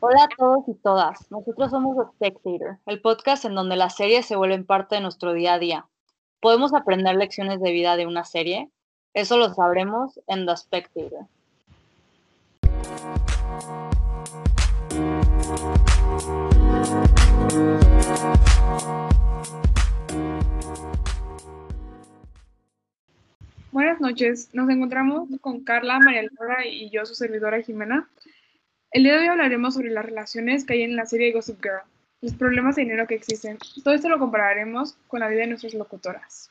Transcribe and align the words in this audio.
Hola 0.00 0.22
a 0.22 0.28
todos 0.28 0.68
y 0.68 0.74
todas. 0.74 1.28
Nosotros 1.28 1.72
somos 1.72 1.96
The 1.96 2.12
Spectator, 2.12 2.78
el 2.86 3.00
podcast 3.00 3.44
en 3.44 3.56
donde 3.56 3.74
las 3.74 3.96
series 3.96 4.26
se 4.26 4.36
vuelven 4.36 4.64
parte 4.64 4.94
de 4.94 5.00
nuestro 5.00 5.32
día 5.32 5.54
a 5.54 5.58
día. 5.58 5.86
¿Podemos 6.40 6.72
aprender 6.72 7.16
lecciones 7.16 7.60
de 7.60 7.72
vida 7.72 7.96
de 7.96 8.06
una 8.06 8.22
serie? 8.22 8.70
Eso 9.12 9.36
lo 9.38 9.52
sabremos 9.52 10.20
en 10.28 10.46
The 10.46 10.56
Spectator. 10.56 11.26
Buenas 23.72 24.00
noches, 24.00 24.50
nos 24.52 24.70
encontramos 24.70 25.28
con 25.40 25.64
Carla, 25.64 25.98
María 25.98 26.22
Laura 26.38 26.64
y 26.64 26.88
yo, 26.90 27.04
su 27.04 27.16
servidora 27.16 27.60
Jimena. 27.62 28.08
El 28.90 29.02
día 29.02 29.12
de 29.12 29.18
hoy 29.20 29.26
hablaremos 29.26 29.74
sobre 29.74 29.90
las 29.90 30.06
relaciones 30.06 30.64
que 30.64 30.72
hay 30.72 30.82
en 30.82 30.96
la 30.96 31.04
serie 31.04 31.30
Gossip 31.32 31.62
Girl, 31.62 31.82
los 32.22 32.32
problemas 32.32 32.74
de 32.74 32.82
dinero 32.82 33.06
que 33.06 33.16
existen. 33.16 33.58
Todo 33.84 33.92
esto 33.92 34.08
lo 34.08 34.18
compararemos 34.18 34.96
con 35.08 35.20
la 35.20 35.28
vida 35.28 35.42
de 35.42 35.48
nuestras 35.48 35.74
locutoras. 35.74 36.50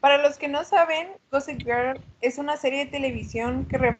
Para 0.00 0.16
los 0.16 0.38
que 0.38 0.48
no 0.48 0.64
saben, 0.64 1.08
Gossip 1.30 1.58
Girl 1.58 2.00
es 2.22 2.38
una 2.38 2.56
serie 2.56 2.86
de 2.86 2.90
televisión 2.90 3.66
que 3.66 3.98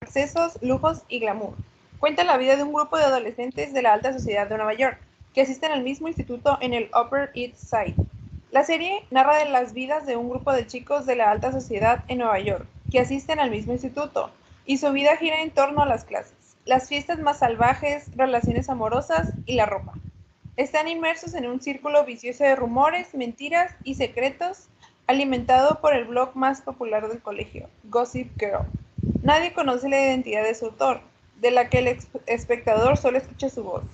accesos, 0.00 0.58
lujos 0.60 1.04
y 1.08 1.20
glamour. 1.20 1.54
Cuenta 2.00 2.24
la 2.24 2.36
vida 2.36 2.56
de 2.56 2.64
un 2.64 2.72
grupo 2.72 2.98
de 2.98 3.04
adolescentes 3.04 3.72
de 3.72 3.82
la 3.82 3.92
alta 3.92 4.12
sociedad 4.12 4.48
de 4.48 4.56
Nueva 4.56 4.74
York 4.74 4.98
que 5.32 5.42
asisten 5.42 5.70
al 5.70 5.84
mismo 5.84 6.08
instituto 6.08 6.58
en 6.60 6.74
el 6.74 6.90
Upper 7.00 7.30
East 7.34 7.58
Side. 7.58 7.94
La 8.50 8.64
serie 8.64 9.06
narra 9.12 9.38
de 9.38 9.50
las 9.50 9.72
vidas 9.72 10.04
de 10.04 10.16
un 10.16 10.28
grupo 10.28 10.52
de 10.52 10.66
chicos 10.66 11.06
de 11.06 11.14
la 11.14 11.30
alta 11.30 11.52
sociedad 11.52 12.04
en 12.08 12.18
Nueva 12.18 12.40
York 12.40 12.66
que 12.90 12.98
asisten 12.98 13.38
al 13.38 13.52
mismo 13.52 13.72
instituto 13.72 14.32
y 14.66 14.78
su 14.78 14.92
vida 14.92 15.16
gira 15.16 15.40
en 15.40 15.52
torno 15.52 15.82
a 15.82 15.86
las 15.86 16.04
clases, 16.04 16.56
las 16.64 16.88
fiestas 16.88 17.20
más 17.20 17.38
salvajes, 17.38 18.14
relaciones 18.16 18.68
amorosas 18.68 19.32
y 19.46 19.54
la 19.54 19.66
ropa. 19.66 19.94
Están 20.56 20.88
inmersos 20.88 21.34
en 21.34 21.46
un 21.46 21.60
círculo 21.60 22.04
vicioso 22.04 22.44
de 22.44 22.56
rumores, 22.56 23.14
mentiras 23.14 23.72
y 23.84 23.94
secretos 23.94 24.68
alimentado 25.06 25.80
por 25.80 25.94
el 25.94 26.06
blog 26.06 26.34
más 26.34 26.62
popular 26.62 27.08
del 27.08 27.22
colegio, 27.22 27.68
Gossip 27.84 28.30
Girl. 28.38 28.66
Nadie 29.22 29.52
conoce 29.52 29.88
la 29.88 30.02
identidad 30.02 30.42
de 30.42 30.54
su 30.54 30.66
autor, 30.66 31.00
de 31.40 31.50
la 31.50 31.68
que 31.68 31.78
el 31.78 31.98
espectador 32.26 32.96
solo 32.96 33.18
escucha 33.18 33.48
su 33.48 33.62
voz. 33.62 33.84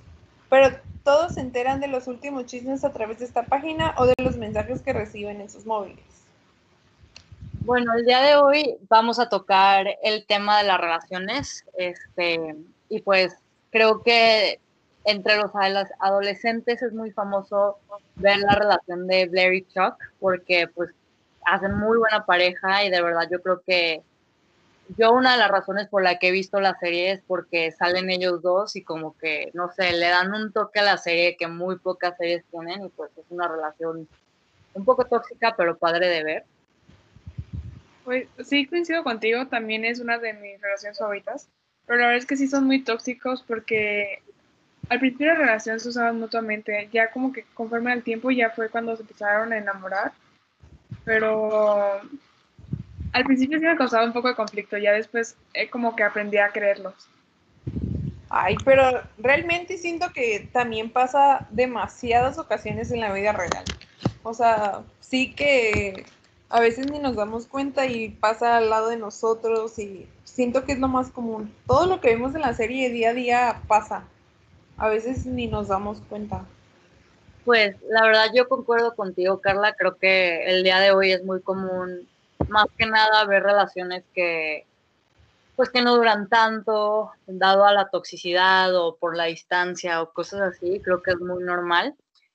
Pero 0.49 0.71
todos 1.03 1.35
se 1.35 1.41
enteran 1.41 1.81
de 1.81 1.89
los 1.89 2.07
últimos 2.07 2.47
chismes 2.47 2.85
a 2.85 2.93
través 2.93 3.19
de 3.19 3.25
esta 3.25 3.43
página 3.43 3.95
o 3.99 4.07
de 4.07 4.15
los 4.19 4.37
mensajes 4.37 4.83
que 4.83 4.93
reciben 4.93 5.41
en 5.41 5.51
sus 5.51 5.67
móviles. 5.67 6.12
Bueno, 7.65 7.93
el 7.95 8.05
día 8.05 8.21
de 8.23 8.35
hoy 8.35 8.77
vamos 8.89 9.21
a 9.21 9.29
tocar 9.29 9.87
el 10.03 10.27
tema 10.27 10.59
de 10.59 10.65
las 10.65 10.81
relaciones, 10.81 11.65
este, 11.79 12.57
y 12.89 13.01
pues 13.03 13.37
creo 13.71 14.03
que 14.03 14.59
entre 15.05 15.37
los 15.37 15.53
adolescentes 16.01 16.83
es 16.83 16.93
muy 16.93 17.13
famoso 17.13 17.79
ver 18.17 18.39
la 18.39 18.57
relación 18.57 19.07
de 19.07 19.27
Blair 19.27 19.55
y 19.55 19.65
Chuck, 19.67 19.95
porque 20.19 20.67
pues 20.75 20.91
hacen 21.45 21.79
muy 21.79 21.99
buena 21.99 22.27
pareja 22.27 22.85
y 22.85 22.91
de 22.91 23.01
verdad 23.01 23.29
yo 23.31 23.41
creo 23.41 23.63
que 23.65 24.03
yo 24.97 25.13
una 25.13 25.33
de 25.33 25.39
las 25.39 25.51
razones 25.51 25.87
por 25.87 26.03
la 26.03 26.19
que 26.19 26.29
he 26.29 26.33
visto 26.33 26.61
la 26.61 26.77
serie 26.81 27.13
es 27.13 27.23
porque 27.27 27.71
salen 27.71 28.11
ellos 28.11 28.43
dos 28.43 28.75
y 28.75 28.83
como 28.83 29.17
que, 29.19 29.51
no 29.55 29.71
sé, 29.73 29.93
le 29.93 30.09
dan 30.09 30.35
un 30.35 30.53
toque 30.53 30.81
a 30.81 30.85
la 30.85 30.99
serie 30.99 31.37
que 31.37 31.47
muy 31.47 31.79
pocas 31.79 32.17
series 32.17 32.45
tienen 32.51 32.87
y 32.87 32.89
pues 32.89 33.11
es 33.17 33.25
una 33.31 33.47
relación 33.47 34.09
un 34.75 34.85
poco 34.85 35.05
tóxica 35.05 35.55
pero 35.57 35.79
padre 35.79 36.09
de 36.09 36.25
ver. 36.25 36.45
Pues 38.05 38.27
sí, 38.45 38.67
coincido 38.67 39.05
contigo, 39.05 39.47
también 39.47 39.85
es 39.85 40.01
una 40.01 40.19
de 40.19 40.33
mis 40.33 40.61
relaciones 40.61 40.99
favoritas, 40.99 41.49
pero 41.87 42.01
la 42.01 42.07
verdad 42.07 42.23
es 42.23 42.27
que 42.27 42.37
sí 42.37 42.49
son 42.49 42.67
muy 42.67 42.83
tóxicos 42.83 43.43
porque 43.47 44.23
al 44.89 44.99
principio 44.99 45.29
la 45.29 45.35
relación 45.35 45.79
se 45.79 45.89
usaban 45.89 46.19
mutuamente, 46.19 46.89
ya 46.93 47.11
como 47.11 47.33
que 47.33 47.45
conforme 47.55 47.93
al 47.93 48.03
tiempo 48.03 48.31
ya 48.31 48.51
fue 48.51 48.69
cuando 48.69 48.97
se 48.97 49.03
empezaron 49.03 49.53
a 49.53 49.59
enamorar, 49.59 50.13
pero 51.05 52.01
al 53.13 53.25
principio 53.25 53.59
sí 53.59 53.65
me 53.65 53.77
causaba 53.77 54.05
un 54.05 54.13
poco 54.13 54.29
de 54.29 54.35
conflicto, 54.35 54.77
ya 54.79 54.93
después 54.93 55.37
eh, 55.55 55.71
como 55.71 55.95
que 55.95 56.03
aprendí 56.03 56.39
a 56.39 56.51
creerlos. 56.51 57.09
Ay, 58.29 58.57
pero 58.65 59.03
realmente 59.19 59.77
siento 59.77 60.11
que 60.13 60.49
también 60.53 60.91
pasa 60.91 61.47
demasiadas 61.51 62.39
ocasiones 62.39 62.91
en 62.91 63.01
la 63.01 63.13
vida 63.13 63.33
real. 63.33 63.65
O 64.23 64.33
sea, 64.33 64.83
sí 65.01 65.35
que 65.35 66.07
a 66.53 66.61
veces 66.61 66.91
ni 66.91 66.99
nos 66.99 67.17
damos 67.17 67.47
cuenta 67.47 67.87
y 67.87 68.11
pasa 68.11 68.59
al 68.59 68.69
lado 68.69 68.91
de 68.91 68.99
nosotros 68.99 69.79
y 69.79 70.07
siento 70.25 70.65
que 70.65 70.73
es 70.73 70.79
lo 70.79 70.87
más 70.87 71.11
común. 71.11 71.51
Todo 71.67 71.87
lo 71.87 72.01
que 72.03 72.09
vemos 72.09 72.35
en 72.35 72.43
la 72.43 72.53
serie 72.53 72.91
día 72.91 73.11
a 73.11 73.15
día 73.15 73.63
pasa. 73.69 74.05
A 74.77 74.89
veces 74.89 75.25
ni 75.25 75.47
nos 75.47 75.69
damos 75.69 76.03
cuenta. 76.11 76.45
Pues 77.47 77.77
la 77.89 78.05
verdad 78.05 78.27
yo 78.35 78.51
concuerdo 78.51 78.95
contigo, 78.95 79.41
Carla. 79.41 79.73
Creo 79.73 79.97
que 79.97 80.45
el 80.45 80.63
día 80.63 80.79
de 80.79 80.91
hoy 80.91 81.13
es 81.13 81.25
muy 81.25 81.41
común 81.41 82.07
más 82.49 82.67
que 82.77 82.85
nada 82.85 83.25
ver 83.25 83.43
relaciones 83.43 84.05
que 84.15 84.67
pues 85.57 85.71
que 85.71 85.81
no 85.81 85.95
duran 85.95 86.29
tanto, 86.29 87.13
dado 87.27 87.65
a 87.65 87.73
la 87.73 87.89
toxicidad 87.89 88.75
o 88.77 88.97
por 88.97 89.17
la 89.17 89.25
distancia 89.25 90.03
o 90.03 90.13
cosas 90.13 90.41
así, 90.41 90.81
creo 90.81 91.03
que 91.03 91.13
es 91.13 91.21
muy 91.21 91.43
normal. 91.43 91.95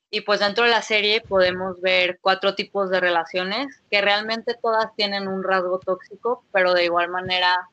Y 0.10 0.22
pues 0.22 0.40
dentro 0.40 0.64
de 0.64 0.70
la 0.70 0.82
serie 0.82 1.22
podemos 1.22 1.82
ver 1.82 2.20
cuatro 2.22 2.56
tipos 2.56 2.90
de 2.90 3.00
relaciones 3.00 3.82
que 3.92 4.02
realmente 4.02 4.56
todas 4.62 4.96
tienen 4.96 5.28
un 5.28 5.44
rasgo 5.44 5.80
tóxico, 5.80 6.46
pero 6.52 6.74
de 6.74 6.86
igual 6.86 7.10
manera 7.10 7.70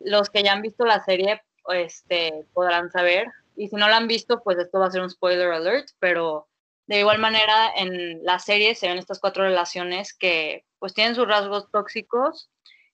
los 0.00 0.30
que 0.30 0.42
ya 0.42 0.52
han 0.52 0.62
visto 0.62 0.84
la 0.84 1.04
serie 1.04 1.42
este, 1.68 2.46
podrán 2.52 2.90
saber. 2.90 3.26
Y 3.56 3.68
si 3.68 3.76
no 3.76 3.88
la 3.88 3.96
han 3.96 4.06
visto, 4.06 4.42
pues 4.42 4.58
esto 4.58 4.78
va 4.78 4.86
a 4.86 4.90
ser 4.90 5.02
un 5.02 5.10
spoiler 5.10 5.50
alert, 5.50 5.88
pero 5.98 6.46
de 6.86 7.00
igual 7.00 7.18
manera 7.18 7.72
en 7.76 8.24
la 8.24 8.38
serie 8.38 8.74
se 8.74 8.86
ven 8.86 8.98
estas 8.98 9.18
cuatro 9.18 9.42
relaciones 9.42 10.14
que 10.14 10.64
pues 10.78 10.94
tienen 10.94 11.14
sus 11.14 11.26
rasgos 11.26 11.70
tóxicos, 11.72 12.48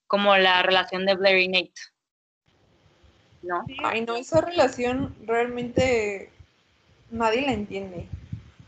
como 0.07 0.37
la 0.37 0.63
relación 0.63 1.05
de 1.05 1.15
Blair 1.15 1.39
y 1.39 1.49
Nate. 1.49 1.73
¿No? 3.43 3.65
Ay, 3.83 4.03
no, 4.03 4.15
esa 4.15 4.41
relación 4.41 5.15
realmente 5.27 6.31
nadie 7.11 7.43
la 7.43 7.53
entiende. 7.53 8.09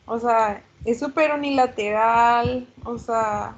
O 0.07 0.19
sea, 0.19 0.63
es 0.85 0.99
súper 0.99 1.33
unilateral, 1.33 2.67
o 2.85 2.99
sea, 2.99 3.57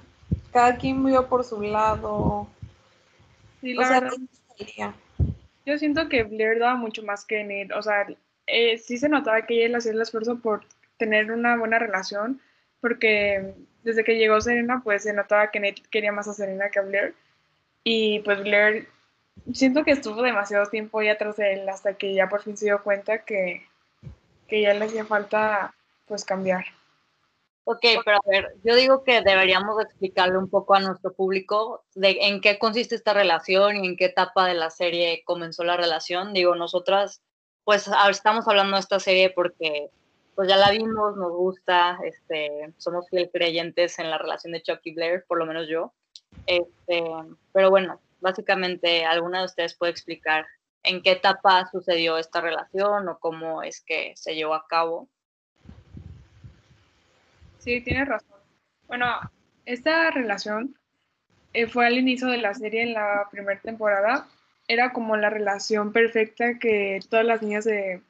cada 0.53 0.77
quien 0.77 1.05
vive 1.05 1.23
por 1.23 1.45
su 1.45 1.61
lado. 1.61 2.49
Sí, 3.61 3.75
la 3.75 3.89
verdad, 3.89 4.13
yo 5.65 5.79
siento 5.79 6.09
que 6.09 6.23
Blair 6.23 6.59
daba 6.61 6.77
mucho 6.77 7.03
más 7.03 7.25
que 7.25 7.43
Nate, 7.43 7.75
o 7.75 7.83
sea, 7.83 8.07
eh, 8.47 8.79
sí 8.79 8.99
se 8.99 9.09
notaba 9.09 9.43
que 9.43 9.67
ella 9.67 9.79
hacía 9.79 9.93
el 9.93 10.01
esfuerzo 10.01 10.39
por 10.39 10.65
tener 10.97 11.33
una 11.33 11.57
buena 11.57 11.79
relación, 11.79 12.41
porque 12.81 13.55
desde 13.83 14.05
que 14.05 14.17
llegó 14.17 14.41
Serena, 14.41 14.81
pues 14.85 15.03
se 15.03 15.13
notaba 15.13 15.51
que 15.51 15.61
Nate 15.61 15.83
quería 15.91 16.13
más 16.13 16.29
a 16.29 16.35
Serena 16.35 16.71
que 16.71 16.79
a 16.79 16.83
Blair. 16.83 17.15
Y 17.83 18.21
pues 18.21 18.41
Blair, 18.41 18.89
siento 19.53 19.85
que 19.85 19.93
estuvo 19.93 20.23
demasiado 20.23 20.67
tiempo 20.67 21.03
ya 21.03 21.13
atrás 21.13 21.37
de 21.37 21.55
él 21.55 21.69
hasta 21.69 21.95
que 21.95 22.15
ya 22.15 22.29
por 22.29 22.43
fin 22.43 22.57
se 22.57 22.67
dio 22.67 22.83
cuenta 22.83 23.19
que, 23.19 23.67
que 24.49 24.63
ya 24.63 24.75
le 24.75 24.85
hacía 24.85 25.05
falta 25.05 25.75
pues 26.07 26.25
cambiar. 26.25 26.65
Ok, 27.69 27.85
pero 28.05 28.19
a 28.19 28.31
ver, 28.31 28.55
yo 28.63 28.77
digo 28.77 29.03
que 29.03 29.23
deberíamos 29.23 29.83
explicarle 29.83 30.39
un 30.39 30.49
poco 30.49 30.75
a 30.75 30.81
nuestro 30.81 31.13
público 31.13 31.85
de 31.97 32.17
en 32.21 32.41
qué 32.41 32.61
consiste 32.61 32.95
esta 32.95 33.13
relación 33.13 33.77
y 33.77 33.89
en 33.89 33.97
qué 33.97 34.05
etapa 34.05 34.47
de 34.47 34.55
la 34.55 34.71
serie 34.71 35.25
comenzó 35.25 35.65
la 35.65 35.77
relación. 35.77 36.33
Digo, 36.33 36.55
nosotras, 36.55 37.23
pues 37.65 37.91
estamos 38.09 38.47
hablando 38.47 38.77
de 38.77 38.81
esta 38.81 39.01
serie 39.01 39.31
porque 39.31 39.91
pues 40.37 40.49
ya 40.49 40.57
la 40.57 40.71
vimos, 40.71 41.17
nos 41.17 41.33
gusta, 41.33 41.99
este, 42.05 42.73
somos 42.77 43.09
fiel 43.09 43.31
creyentes 43.33 43.99
en 43.99 44.11
la 44.11 44.19
relación 44.19 44.53
de 44.53 44.63
Chucky 44.63 44.95
Blair, 44.95 45.25
por 45.27 45.39
lo 45.39 45.47
menos 45.47 45.67
yo. 45.67 45.93
Este, 46.47 47.03
pero 47.53 47.71
bueno, 47.71 48.01
básicamente, 48.21 49.05
¿alguna 49.05 49.41
de 49.41 49.47
ustedes 49.47 49.75
puede 49.75 49.91
explicar 49.91 50.47
en 50.85 51.03
qué 51.03 51.13
etapa 51.13 51.69
sucedió 51.73 52.17
esta 52.19 52.41
relación 52.41 53.09
o 53.09 53.19
cómo 53.19 53.65
es 53.65 53.81
que 53.81 54.13
se 54.15 54.37
llevó 54.37 54.55
a 54.55 54.69
cabo? 54.69 55.09
Sí, 57.67 57.83
tienes 57.83 58.09
razón. 58.09 58.39
Bueno, 58.89 59.07
esta 59.67 60.11
relación 60.11 60.79
eh, 61.53 61.67
fue 61.67 61.87
al 61.87 61.99
inicio 61.99 62.29
de 62.29 62.39
la 62.39 62.55
serie 62.55 62.83
en 62.83 62.95
la 62.95 63.29
primera 63.31 63.61
temporada. 63.61 64.27
Era 64.69 64.93
como 64.93 65.17
la 65.17 65.29
relación 65.29 65.93
perfecta 65.93 66.59
que 66.59 67.01
todas 67.11 67.27
las 67.27 67.43
niñas 67.43 67.65
de, 67.65 68.01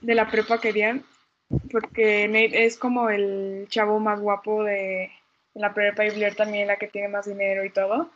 de 0.00 0.14
la 0.14 0.28
prepa 0.28 0.60
querían 0.60 1.04
porque 1.70 2.26
Nate 2.28 2.64
es 2.64 2.78
como 2.78 3.10
el 3.10 3.66
chavo 3.68 4.00
más 4.00 4.20
guapo 4.20 4.64
de, 4.64 5.10
la 5.54 5.74
prepa 5.74 6.06
y 6.06 6.10
Blair 6.10 6.34
también 6.34 6.66
la 6.66 6.76
que 6.76 6.88
tiene 6.88 7.08
más 7.08 7.26
dinero 7.26 7.64
y 7.64 7.70
todo. 7.70 8.10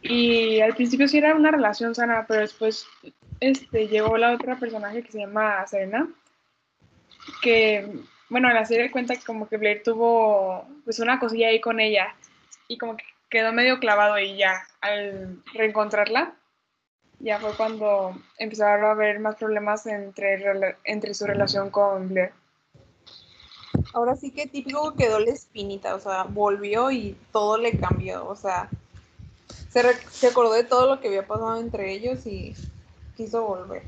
Y 0.00 0.60
al 0.60 0.74
principio 0.74 1.08
sí 1.08 1.18
era 1.18 1.34
una 1.34 1.50
relación 1.50 1.94
sana, 1.94 2.24
pero 2.26 2.40
después 2.40 2.86
este, 3.40 3.88
llegó 3.88 4.16
la 4.16 4.32
otra 4.32 4.56
personaje 4.56 5.02
que 5.02 5.12
se 5.12 5.18
llama 5.18 5.66
Serena, 5.66 6.08
que, 7.42 7.90
bueno, 8.28 8.48
la 8.52 8.64
serie 8.64 8.90
cuenta 8.90 9.16
que 9.16 9.24
como 9.24 9.48
que 9.48 9.56
Blair 9.56 9.82
tuvo 9.82 10.66
pues 10.84 10.98
una 10.98 11.18
cosilla 11.18 11.48
ahí 11.48 11.60
con 11.60 11.80
ella 11.80 12.14
y 12.68 12.78
como 12.78 12.96
que 12.96 13.04
quedó 13.28 13.52
medio 13.52 13.78
clavado 13.78 14.18
y 14.18 14.36
ya 14.36 14.62
al 14.80 15.42
reencontrarla, 15.52 16.34
ya 17.18 17.38
fue 17.38 17.54
cuando 17.56 18.16
empezaron 18.38 18.84
a 18.84 18.90
haber 18.92 19.20
más 19.20 19.36
problemas 19.36 19.86
entre, 19.86 20.76
entre 20.84 21.14
su 21.14 21.26
relación 21.26 21.70
con 21.70 22.08
Blair. 22.08 22.32
Ahora 23.92 24.16
sí 24.16 24.30
que 24.30 24.46
típico 24.46 24.94
quedó 24.94 25.18
la 25.18 25.30
espinita, 25.30 25.94
o 25.94 26.00
sea, 26.00 26.24
volvió 26.24 26.90
y 26.90 27.16
todo 27.32 27.58
le 27.58 27.78
cambió, 27.78 28.26
o 28.26 28.36
sea, 28.36 28.68
se, 29.68 29.82
se 30.10 30.28
acordó 30.28 30.52
de 30.52 30.64
todo 30.64 30.94
lo 30.94 31.00
que 31.00 31.08
había 31.08 31.26
pasado 31.26 31.58
entre 31.58 31.92
ellos 31.92 32.26
y 32.26 32.54
quiso 33.16 33.44
volver. 33.44 33.82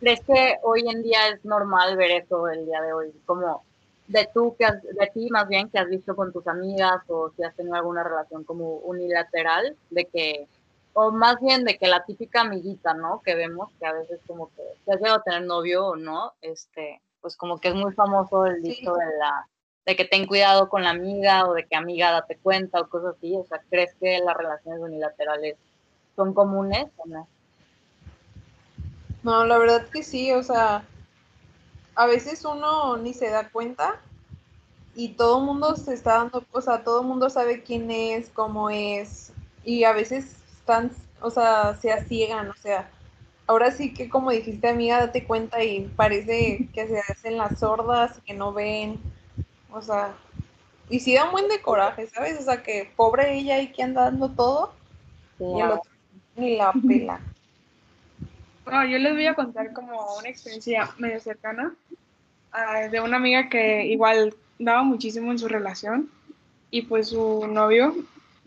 ¿Crees 0.00 0.20
que 0.20 0.56
hoy 0.62 0.84
en 0.88 1.02
día 1.02 1.28
es 1.28 1.44
normal 1.44 1.96
ver 1.96 2.10
eso 2.22 2.48
el 2.48 2.64
día 2.64 2.80
de 2.80 2.92
hoy? 2.92 3.12
Como 3.26 3.64
de 4.10 4.28
tú, 4.34 4.56
que 4.58 4.64
has, 4.64 4.82
de 4.82 5.10
ti 5.14 5.28
más 5.30 5.46
bien, 5.46 5.70
que 5.70 5.78
has 5.78 5.88
visto 5.88 6.16
con 6.16 6.32
tus 6.32 6.46
amigas 6.48 7.02
o 7.06 7.30
si 7.30 7.44
has 7.44 7.54
tenido 7.54 7.76
alguna 7.76 8.02
relación 8.02 8.42
como 8.42 8.78
unilateral, 8.78 9.76
de 9.90 10.04
que, 10.06 10.48
o 10.94 11.12
más 11.12 11.40
bien 11.40 11.64
de 11.64 11.78
que 11.78 11.86
la 11.86 12.04
típica 12.04 12.40
amiguita, 12.40 12.92
¿no? 12.92 13.22
Que 13.24 13.36
vemos 13.36 13.70
que 13.78 13.86
a 13.86 13.92
veces 13.92 14.18
como 14.26 14.48
que, 14.48 14.62
si 14.84 14.90
has 14.90 14.98
llegado 14.98 15.18
a 15.18 15.22
tener 15.22 15.42
novio 15.42 15.86
o 15.86 15.96
no, 15.96 16.32
este, 16.42 17.00
pues 17.20 17.36
como 17.36 17.60
que 17.60 17.68
es 17.68 17.74
muy 17.76 17.92
famoso 17.92 18.46
el 18.46 18.60
dicho 18.62 18.94
de 18.94 19.06
la, 19.16 19.46
de 19.86 19.94
que 19.94 20.04
ten 20.04 20.26
cuidado 20.26 20.68
con 20.68 20.82
la 20.82 20.90
amiga 20.90 21.46
o 21.46 21.54
de 21.54 21.66
que 21.66 21.76
amiga 21.76 22.10
date 22.10 22.36
cuenta 22.36 22.80
o 22.80 22.88
cosas 22.88 23.14
así, 23.16 23.36
o 23.36 23.44
sea, 23.44 23.62
¿crees 23.70 23.94
que 23.94 24.18
las 24.18 24.36
relaciones 24.36 24.80
unilaterales 24.80 25.56
son 26.16 26.34
comunes 26.34 26.88
o 26.96 27.06
no? 27.06 27.28
No, 29.22 29.44
la 29.44 29.56
verdad 29.56 29.86
que 29.86 30.02
sí, 30.02 30.32
o 30.32 30.42
sea, 30.42 30.82
a 31.94 32.06
veces 32.06 32.44
uno 32.44 32.96
ni 32.96 33.14
se 33.14 33.30
da 33.30 33.48
cuenta 33.50 34.00
y 34.94 35.10
todo 35.10 35.38
el 35.38 35.44
mundo 35.44 35.76
se 35.76 35.94
está 35.94 36.14
dando, 36.18 36.44
o 36.52 36.60
sea, 36.60 36.82
todo 36.82 37.00
el 37.02 37.06
mundo 37.06 37.30
sabe 37.30 37.62
quién 37.62 37.90
es, 37.90 38.28
cómo 38.30 38.70
es, 38.70 39.32
y 39.64 39.84
a 39.84 39.92
veces 39.92 40.36
están, 40.58 40.90
o 41.20 41.30
sea, 41.30 41.76
se 41.80 41.92
asiegan, 41.92 42.50
o 42.50 42.56
sea, 42.56 42.90
ahora 43.46 43.70
sí 43.70 43.94
que 43.94 44.08
como 44.08 44.30
dijiste 44.30 44.68
amiga, 44.68 44.98
date 44.98 45.24
cuenta 45.24 45.62
y 45.62 45.86
parece 45.96 46.68
que 46.72 46.88
se 46.88 46.98
hacen 47.00 47.38
las 47.38 47.60
sordas, 47.60 48.20
que 48.26 48.34
no 48.34 48.52
ven, 48.52 49.00
o 49.72 49.80
sea, 49.80 50.14
y 50.88 51.00
sí 51.00 51.14
da 51.14 51.24
un 51.24 51.32
buen 51.32 51.48
de 51.48 51.62
coraje, 51.62 52.08
¿sabes? 52.08 52.40
O 52.40 52.42
sea, 52.42 52.62
que 52.62 52.92
pobre 52.96 53.38
ella 53.38 53.56
ahí 53.56 53.72
que 53.72 53.82
anda 53.82 54.02
dando 54.02 54.30
todo, 54.30 54.72
y 55.38 55.60
el 55.60 55.70
otro 55.70 55.90
ni 56.36 56.56
la 56.56 56.72
pela. 56.72 57.20
No, 58.66 58.86
yo 58.86 58.98
les 58.98 59.12
voy 59.12 59.26
a 59.26 59.34
contar 59.34 59.72
como 59.72 60.16
una 60.18 60.28
experiencia 60.28 60.90
medio 60.98 61.20
cercana 61.20 61.74
uh, 62.52 62.90
de 62.90 63.00
una 63.00 63.16
amiga 63.16 63.48
que 63.48 63.86
igual 63.86 64.34
daba 64.58 64.82
muchísimo 64.82 65.32
en 65.32 65.38
su 65.38 65.48
relación 65.48 66.10
y 66.70 66.82
pues 66.82 67.08
su 67.08 67.46
novio, 67.48 67.94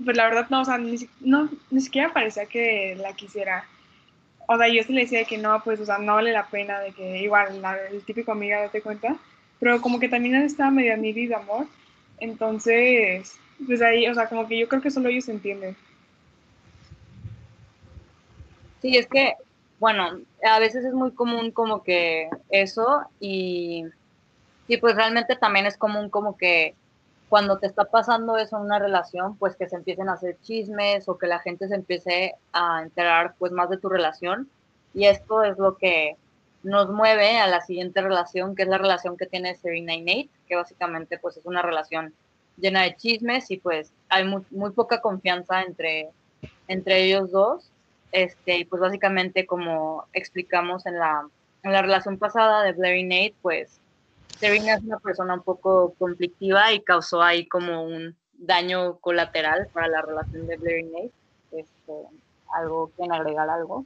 pues 0.04 0.16
la 0.16 0.26
verdad 0.26 0.48
no, 0.50 0.62
o 0.62 0.66
sea, 0.66 0.78
ni, 0.78 0.98
no, 1.20 1.50
ni 1.72 1.82
siquiera 1.82 2.14
parecía 2.14 2.46
que 2.46 2.96
la 3.00 3.14
quisiera. 3.14 3.66
O 4.48 4.58
sea, 4.58 4.68
yo 4.68 4.84
sí 4.84 4.94
le 4.94 5.02
decía 5.02 5.26
que 5.26 5.38
no, 5.38 5.62
pues, 5.64 5.80
o 5.80 5.86
sea, 5.86 5.98
no 5.98 6.16
vale 6.16 6.32
la 6.32 6.48
pena, 6.48 6.80
de 6.80 6.92
que 6.92 7.22
igual, 7.22 7.62
la, 7.62 7.78
el 7.88 8.04
típico 8.04 8.32
amiga, 8.32 8.62
date 8.62 8.82
cuenta, 8.82 9.18
pero 9.60 9.82
como 9.82 10.00
que 10.00 10.10
también 10.10 10.36
estaba 10.36 10.72
medio 10.72 10.96
y 10.96 11.28
de 11.28 11.36
amor, 11.36 11.68
entonces, 12.20 13.38
pues 13.66 13.82
ahí, 13.82 14.08
o 14.08 14.14
sea, 14.14 14.28
como 14.28 14.48
que 14.48 14.60
yo 14.60 14.68
creo 14.68 14.82
que 14.82 14.92
solo 14.92 15.10
ellos 15.10 15.28
entienden. 15.30 15.76
Sí, 18.82 18.98
es 18.98 19.08
que 19.08 19.34
bueno, 19.84 20.22
a 20.50 20.60
veces 20.60 20.86
es 20.86 20.94
muy 20.94 21.12
común 21.12 21.52
como 21.52 21.84
que 21.84 22.30
eso 22.48 23.02
y, 23.20 23.84
y 24.66 24.78
pues 24.78 24.96
realmente 24.96 25.36
también 25.36 25.66
es 25.66 25.76
común 25.76 26.10
como 26.10 26.38
que 26.38 26.74
cuando 27.28 27.60
te 27.60 27.68
está 27.68 27.84
pasando 27.84 28.38
eso 28.38 28.56
en 28.56 28.64
una 28.64 28.80
relación, 28.80 29.36
pues 29.36 29.58
que 29.58 29.68
se 29.68 29.76
empiecen 29.76 30.08
a 30.08 30.14
hacer 30.14 30.38
chismes 30.42 31.10
o 31.10 31.18
que 31.18 31.28
la 31.28 31.40
gente 31.40 31.68
se 31.68 31.76
empiece 31.76 32.36
a 32.54 32.82
enterar 32.82 33.36
pues 33.38 33.52
más 33.52 33.70
de 33.70 33.78
tu 33.78 33.90
relación. 33.90 34.50
Y 34.94 35.08
esto 35.08 35.44
es 35.44 35.58
lo 35.58 35.76
que 35.76 36.16
nos 36.64 36.88
mueve 36.88 37.38
a 37.40 37.48
la 37.48 37.60
siguiente 37.60 38.00
relación, 38.00 38.56
que 38.56 38.64
es 38.64 38.70
la 38.70 38.78
relación 38.78 39.18
que 39.18 39.26
tiene 39.26 39.58
Serena 39.58 39.96
y 39.96 40.02
Nate, 40.02 40.30
que 40.48 40.56
básicamente 40.56 41.18
pues 41.18 41.36
es 41.36 41.46
una 41.46 41.62
relación 41.62 42.14
llena 42.56 42.84
de 42.84 42.96
chismes 42.96 43.52
y 43.52 43.58
pues 43.58 43.92
hay 44.08 44.24
muy, 44.24 44.44
muy 44.50 44.72
poca 44.72 45.02
confianza 45.02 45.62
entre, 45.62 46.10
entre 46.70 47.04
ellos 47.04 47.32
dos 47.32 47.73
este, 48.14 48.66
pues 48.70 48.80
básicamente 48.80 49.46
como 49.46 50.06
explicamos 50.14 50.86
en 50.86 51.00
la, 51.00 51.28
en 51.64 51.74
la 51.74 51.82
relación 51.82 52.18
pasada 52.20 52.64
de 52.64 52.74
Blair 52.74 52.98
y 52.98 53.04
Nate, 53.04 53.36
pues 53.42 53.82
Serena 54.40 54.76
es 54.76 54.84
una 54.84 55.00
persona 55.00 55.34
un 55.34 55.42
poco 55.42 55.96
conflictiva 55.98 56.72
y 56.72 56.82
causó 56.82 57.24
ahí 57.24 57.48
como 57.48 57.84
un 57.84 58.16
daño 58.34 58.98
colateral 58.98 59.68
para 59.74 59.88
la 59.88 60.04
relación 60.04 60.46
de 60.48 60.58
Blair 60.58 60.80
y 60.80 60.84
Nate. 60.84 61.12
Este, 61.52 61.94
¿Algo 62.54 62.92
que 62.96 63.04
agregar 63.12 63.50
algo? 63.50 63.86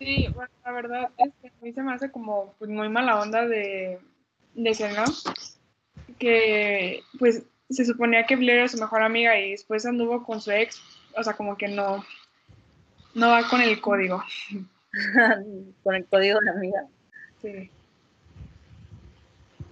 Sí, 0.00 0.28
bueno, 0.34 0.50
la 0.64 0.72
verdad 0.72 1.10
es 1.18 1.30
que 1.40 1.48
a 1.48 1.52
mí 1.62 1.72
se 1.72 1.82
me 1.82 1.92
hace 1.92 2.10
como 2.10 2.54
pues, 2.58 2.70
muy 2.70 2.88
mala 2.88 3.20
onda 3.20 3.46
de, 3.46 4.00
de 4.54 4.74
Serena, 4.74 5.04
que 6.18 7.02
pues 7.20 7.44
se 7.68 7.84
suponía 7.84 8.26
que 8.26 8.34
Blair 8.34 8.58
era 8.58 8.68
su 8.68 8.78
mejor 8.78 9.02
amiga 9.02 9.38
y 9.38 9.52
después 9.52 9.86
anduvo 9.86 10.24
con 10.24 10.40
su 10.40 10.50
ex, 10.50 10.82
o 11.16 11.22
sea, 11.22 11.34
como 11.34 11.56
que 11.56 11.68
no, 11.68 12.04
no 13.14 13.30
va 13.30 13.48
con 13.48 13.60
el 13.60 13.80
código. 13.80 14.22
con 15.82 15.94
el 15.94 16.06
código 16.06 16.40
de 16.40 16.50
amiga. 16.50 16.86
Sí. 17.40 17.70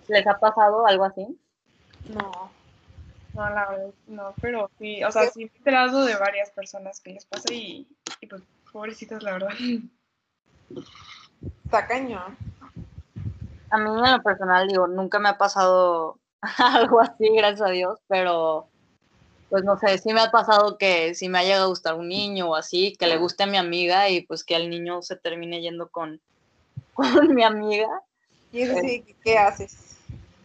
¿Les 0.08 0.26
ha 0.26 0.38
pasado 0.38 0.87
algo 0.87 1.05
así? 1.05 1.26
No. 2.08 2.50
No, 3.35 3.50
la 3.50 3.70
verdad, 3.70 3.94
no, 4.06 4.35
pero 4.40 4.70
sí, 4.79 5.05
o 5.05 5.12
sea, 5.12 5.29
sí 5.29 5.44
me 5.44 5.50
he 5.52 5.58
enterado 5.58 6.05
de 6.05 6.17
varias 6.17 6.50
personas 6.50 7.00
que 7.00 7.12
les 7.12 7.25
pasa 7.26 7.52
y, 7.52 7.87
y 8.20 8.26
pues, 8.26 8.43
pobrecitas, 8.73 9.23
la 9.23 9.32
verdad. 9.32 9.50
Está 11.64 11.87
cañón. 11.87 12.37
A 13.70 13.79
mí 13.79 13.91
en 13.91 14.12
lo 14.12 14.23
personal, 14.23 14.67
digo, 14.67 14.88
nunca 14.88 15.19
me 15.19 15.29
ha 15.29 15.38
pasado 15.38 16.19
algo 16.58 17.00
así, 17.00 17.29
gracias 17.37 17.69
a 17.69 17.70
Dios, 17.70 18.00
pero 18.08 18.69
pues 19.50 19.64
no 19.64 19.78
sé, 19.78 19.98
sí 19.98 20.12
me 20.12 20.20
ha 20.20 20.30
pasado 20.30 20.76
que 20.76 21.14
si 21.14 21.28
me 21.28 21.38
ha 21.38 21.42
llegado 21.42 21.64
a 21.64 21.68
gustar 21.68 21.94
un 21.94 22.08
niño 22.08 22.50
o 22.50 22.54
así, 22.54 22.94
que 22.98 23.06
le 23.06 23.16
guste 23.16 23.44
a 23.44 23.46
mi 23.46 23.56
amiga 23.56 24.08
y 24.10 24.22
pues 24.22 24.44
que 24.44 24.54
al 24.54 24.68
niño 24.68 25.02
se 25.02 25.16
termine 25.16 25.60
yendo 25.60 25.88
con, 25.88 26.20
con 26.94 27.34
mi 27.34 27.44
amiga. 27.44 27.88
¿Y 28.52 28.62
eso 28.62 28.78
sí, 28.80 29.04
qué 29.22 29.38
haces? 29.38 29.96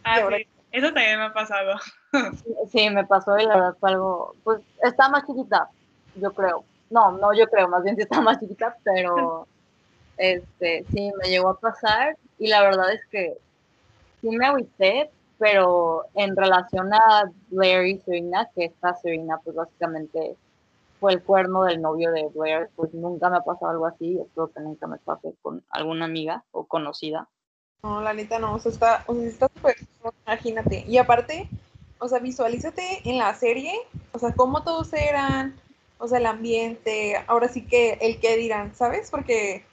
Ah, 0.02 0.18
sí, 0.18 0.46
eso 0.72 0.86
también 0.88 1.18
me 1.18 1.26
ha 1.26 1.32
pasado. 1.32 1.78
Sí, 2.70 2.88
me 2.90 3.04
pasó 3.04 3.36
y 3.38 3.44
la 3.44 3.56
verdad 3.56 3.76
fue 3.80 3.90
algo, 3.90 4.36
pues 4.44 4.60
está 4.84 5.08
más 5.08 5.26
chiquita, 5.26 5.68
yo 6.14 6.32
creo. 6.32 6.64
No, 6.88 7.10
no, 7.10 7.34
yo 7.34 7.48
creo, 7.48 7.66
más 7.66 7.82
bien 7.82 7.96
sí 7.96 8.02
está 8.02 8.20
más 8.20 8.38
chiquita, 8.38 8.76
pero 8.84 9.48
este, 10.16 10.84
sí, 10.92 11.10
me 11.20 11.28
llegó 11.28 11.48
a 11.48 11.58
pasar 11.58 12.16
y 12.38 12.46
la 12.46 12.62
verdad 12.62 12.92
es 12.92 13.04
que 13.06 13.36
sí 14.20 14.28
me 14.28 14.46
agüité, 14.46 15.10
pero 15.38 16.04
en 16.14 16.36
relación 16.36 16.92
a 16.92 17.30
Blair 17.48 17.86
y 17.86 17.98
Serena, 18.00 18.48
que 18.54 18.66
esta 18.66 18.94
Serena 18.94 19.40
pues 19.42 19.56
básicamente 19.56 20.36
fue 21.00 21.12
el 21.12 21.22
cuerno 21.22 21.64
del 21.64 21.82
novio 21.82 22.12
de 22.12 22.28
Blair, 22.34 22.70
pues 22.76 22.94
nunca 22.94 23.28
me 23.28 23.36
ha 23.36 23.40
pasado 23.40 23.72
algo 23.72 23.86
así, 23.86 24.18
espero 24.18 24.50
que 24.52 24.60
nunca 24.60 24.86
me 24.86 24.98
pase 24.98 25.34
con 25.42 25.62
alguna 25.70 26.06
amiga 26.06 26.44
o 26.52 26.64
conocida. 26.64 27.28
No, 27.82 28.00
la 28.00 28.14
neta 28.14 28.38
no, 28.38 28.54
o 28.54 28.58
sea, 28.58 28.72
está, 28.72 29.04
o 29.06 29.14
sea, 29.14 29.26
está 29.26 29.48
súper, 29.54 29.76
imagínate. 30.26 30.84
Y 30.88 30.96
aparte, 30.96 31.48
o 31.98 32.08
sea, 32.08 32.18
visualízate 32.18 33.02
en 33.04 33.18
la 33.18 33.34
serie, 33.34 33.74
o 34.12 34.18
sea, 34.18 34.32
cómo 34.32 34.62
todos 34.62 34.92
eran, 34.94 35.54
o 35.98 36.08
sea, 36.08 36.18
el 36.18 36.26
ambiente, 36.26 37.16
ahora 37.26 37.48
sí 37.48 37.66
que 37.66 37.98
el 38.00 38.20
qué 38.20 38.36
dirán, 38.36 38.74
¿sabes? 38.74 39.10
Porque 39.10 39.66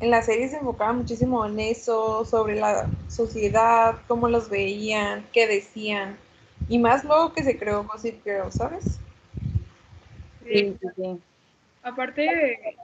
en 0.00 0.10
la 0.10 0.22
serie 0.22 0.48
se 0.48 0.56
enfocaba 0.56 0.92
muchísimo 0.92 1.46
en 1.46 1.58
eso, 1.60 2.24
sobre 2.24 2.56
la 2.56 2.88
sociedad, 3.08 3.96
cómo 4.08 4.28
los 4.28 4.48
veían, 4.48 5.26
qué 5.32 5.46
decían. 5.46 6.16
Y 6.68 6.78
más 6.78 7.04
luego 7.04 7.32
que 7.32 7.44
se 7.44 7.58
creó 7.58 7.84
Gossip 7.84 8.22
Girl, 8.24 8.50
¿sabes? 8.50 8.98
Sí, 10.44 10.76
sí, 10.80 10.88
sí. 10.96 11.20
Aparte, 11.82 12.76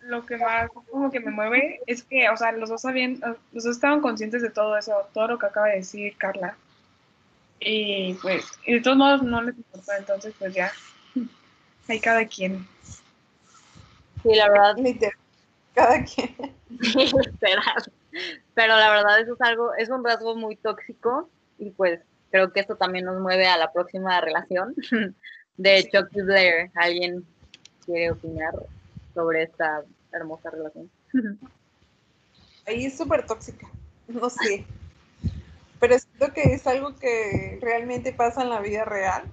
lo 0.00 0.26
que 0.26 0.36
más 0.36 0.68
como 0.90 1.10
que 1.10 1.20
me 1.20 1.30
mueve 1.30 1.80
es 1.86 2.02
que, 2.02 2.28
o 2.28 2.36
sea, 2.36 2.52
los 2.52 2.68
dos 2.68 2.82
sabían, 2.82 3.20
los 3.52 3.64
dos 3.64 3.76
estaban 3.76 4.00
conscientes 4.00 4.42
de 4.42 4.50
todo 4.50 4.76
eso, 4.76 4.94
todo 5.12 5.28
lo 5.28 5.38
que 5.38 5.46
acaba 5.46 5.68
de 5.68 5.76
decir 5.76 6.16
Carla. 6.16 6.56
Y 7.60 8.14
pues, 8.14 8.44
y 8.66 8.74
de 8.74 8.80
todos 8.80 8.96
modos 8.96 9.22
no 9.22 9.40
les 9.42 9.56
importa, 9.56 9.96
entonces 9.96 10.34
pues 10.38 10.52
ya, 10.52 10.72
hay 11.88 12.00
cada 12.00 12.26
quien. 12.26 12.66
Sí, 14.22 14.34
la 14.34 14.48
verdad, 14.48 14.76
cada 15.74 16.04
quien. 16.04 16.34
Pero 18.54 18.76
la 18.76 18.90
verdad 18.90 19.20
eso 19.20 19.34
es 19.34 19.40
algo, 19.40 19.74
es 19.74 19.88
un 19.88 20.04
rasgo 20.04 20.36
muy 20.36 20.56
tóxico 20.56 21.28
y 21.58 21.70
pues 21.70 22.00
creo 22.30 22.52
que 22.52 22.60
esto 22.60 22.76
también 22.76 23.04
nos 23.04 23.20
mueve 23.20 23.46
a 23.46 23.56
la 23.56 23.72
próxima 23.72 24.20
relación 24.20 24.74
de 25.56 25.88
Chucky 25.90 26.22
Blair. 26.22 26.70
¿Alguien 26.74 27.24
quiere 27.84 28.10
opinar 28.10 28.54
sobre 29.14 29.44
esta 29.44 29.82
hermosa 30.12 30.50
relación? 30.50 30.90
Ahí 32.66 32.86
es 32.86 32.96
súper 32.96 33.26
tóxica, 33.26 33.68
no 34.08 34.30
sé. 34.30 34.64
Pero 35.80 35.98
siento 35.98 36.32
que 36.32 36.54
es 36.54 36.66
algo 36.66 36.94
que 36.94 37.58
realmente 37.60 38.12
pasa 38.12 38.42
en 38.42 38.50
la 38.50 38.60
vida 38.60 38.84
real. 38.84 39.24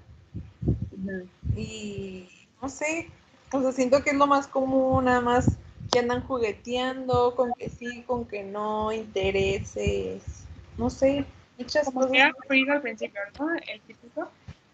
Y 1.55 2.27
no 2.60 2.69
sé, 2.69 3.10
o 3.51 3.62
sea, 3.62 3.72
siento 3.72 4.03
que 4.03 4.10
es 4.10 4.15
lo 4.15 4.25
más 4.25 4.48
común, 4.48 5.05
nada 5.05 5.22
más 5.22 5.58
que 5.91 6.00
andan 6.00 6.22
jugueteando, 6.22 7.36
con 7.36 7.51
que 7.53 7.69
sí, 7.69 8.03
con 8.03 8.25
que 8.25 8.43
no, 8.43 8.91
intereses, 8.91 10.46
no 10.77 10.89
sé, 10.89 11.25
muchas 11.58 11.86
Como 11.86 12.01
cosas. 12.01 12.12
que 12.12 12.17
era 12.19 12.34
fluido 12.48 12.74
al 12.74 12.81
principio, 12.81 13.22
¿no? 13.39 13.50
El 13.67 13.81
típico. 13.81 14.29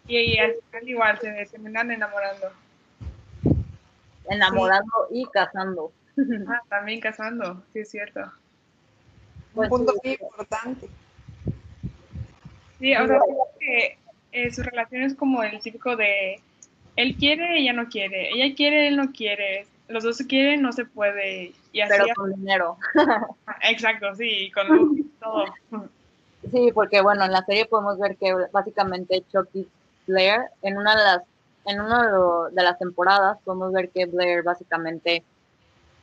Y, 0.06 0.18
y 0.18 0.38
al 0.38 0.54
final 0.70 0.88
igual 0.88 1.18
se 1.20 1.46
terminan 1.46 1.90
enamorando. 1.90 2.52
Enamorando 4.28 4.92
y 5.10 5.24
casando. 5.26 5.92
Ah, 6.48 6.60
también 6.68 7.00
casando, 7.00 7.62
sí 7.72 7.80
es 7.80 7.90
cierto. 7.90 8.20
Un 8.20 8.30
Pues 9.54 9.68
punto 9.68 9.92
sí. 9.94 9.98
muy 10.04 10.12
importante. 10.12 10.88
Sí, 12.78 12.94
o 12.94 13.06
sea, 13.06 13.20
que 13.58 13.98
eh, 14.32 14.50
su 14.52 14.62
relación 14.62 15.02
es 15.02 15.14
como 15.14 15.42
el 15.42 15.60
típico 15.60 15.96
de 15.96 16.40
él 16.96 17.16
quiere, 17.16 17.58
ella 17.58 17.72
no 17.72 17.88
quiere, 17.88 18.30
ella 18.30 18.54
quiere, 18.54 18.88
él 18.88 18.96
no 18.96 19.12
quiere, 19.12 19.66
los 19.88 20.04
dos 20.04 20.16
se 20.16 20.26
quieren, 20.26 20.62
no 20.62 20.72
se 20.72 20.84
puede, 20.84 21.52
y 21.72 21.80
así. 21.80 21.92
Pero 21.96 22.14
con 22.14 22.34
dinero. 22.34 22.78
Exacto, 23.62 24.14
sí, 24.14 24.50
con 24.52 24.68
luz 24.68 24.98
y 24.98 25.02
todo. 25.20 25.44
Sí, 26.50 26.70
porque 26.74 27.00
bueno, 27.00 27.24
en 27.24 27.32
la 27.32 27.44
serie 27.44 27.66
podemos 27.66 27.98
ver 27.98 28.16
que 28.16 28.34
básicamente 28.52 29.24
Chucky 29.32 29.68
Blair, 30.06 30.42
en 30.62 30.78
una 30.78 30.96
de 30.96 31.04
las, 31.04 31.22
en 31.66 31.80
una 31.80 32.50
de, 32.50 32.62
las 32.62 32.78
temporadas, 32.78 33.38
podemos 33.44 33.72
ver 33.72 33.90
que 33.90 34.06
Blair 34.06 34.42
básicamente, 34.42 35.24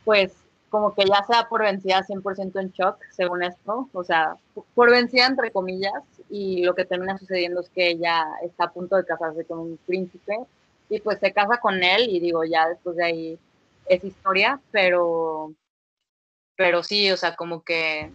pues, 0.04 0.34
como 0.70 0.94
que 0.96 1.06
ya 1.06 1.24
se 1.26 1.34
da 1.34 1.48
por 1.48 1.62
vencida 1.62 2.04
100% 2.04 2.60
en 2.60 2.72
shock, 2.72 2.98
según 3.12 3.44
esto, 3.44 3.88
o 3.94 4.04
sea, 4.04 4.36
por 4.74 4.90
vencida 4.90 5.28
entre 5.28 5.52
comillas, 5.52 5.94
y 6.30 6.64
lo 6.64 6.74
que 6.74 6.84
termina 6.84 7.18
sucediendo 7.18 7.62
es 7.62 7.70
que 7.70 7.92
ella 7.92 8.26
está 8.44 8.66
a 8.66 8.72
punto 8.72 8.96
de 8.96 9.06
casarse 9.06 9.46
con 9.46 9.60
un 9.60 9.80
príncipe, 9.86 10.36
y 10.90 11.00
pues 11.00 11.20
se 11.20 11.32
casa 11.32 11.58
con 11.58 11.82
él, 11.84 12.10
y 12.10 12.20
digo, 12.20 12.44
ya 12.44 12.68
después 12.68 12.96
de 12.98 13.06
ahí 13.06 13.40
es 13.86 14.04
historia, 14.04 14.62
pero, 14.72 15.54
pero 16.56 16.84
sí, 16.84 17.12
o 17.12 17.18
sea, 17.18 17.36
como 17.36 17.64
que 17.64 18.12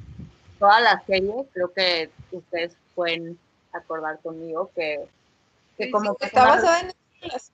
toda 0.59 0.81
la 0.81 1.03
serie, 1.07 1.33
creo 1.53 1.73
que 1.73 2.13
ustedes 2.31 2.77
pueden 2.95 3.39
acordar 3.73 4.21
conmigo 4.21 4.71
que, 4.75 4.99
que 5.77 5.85
Sí, 5.87 5.91
como 5.91 6.17
que 6.17 6.27
Está 6.27 6.43
una- 6.45 6.55
basada 6.57 6.81
en 6.81 6.93
las- 7.31 7.53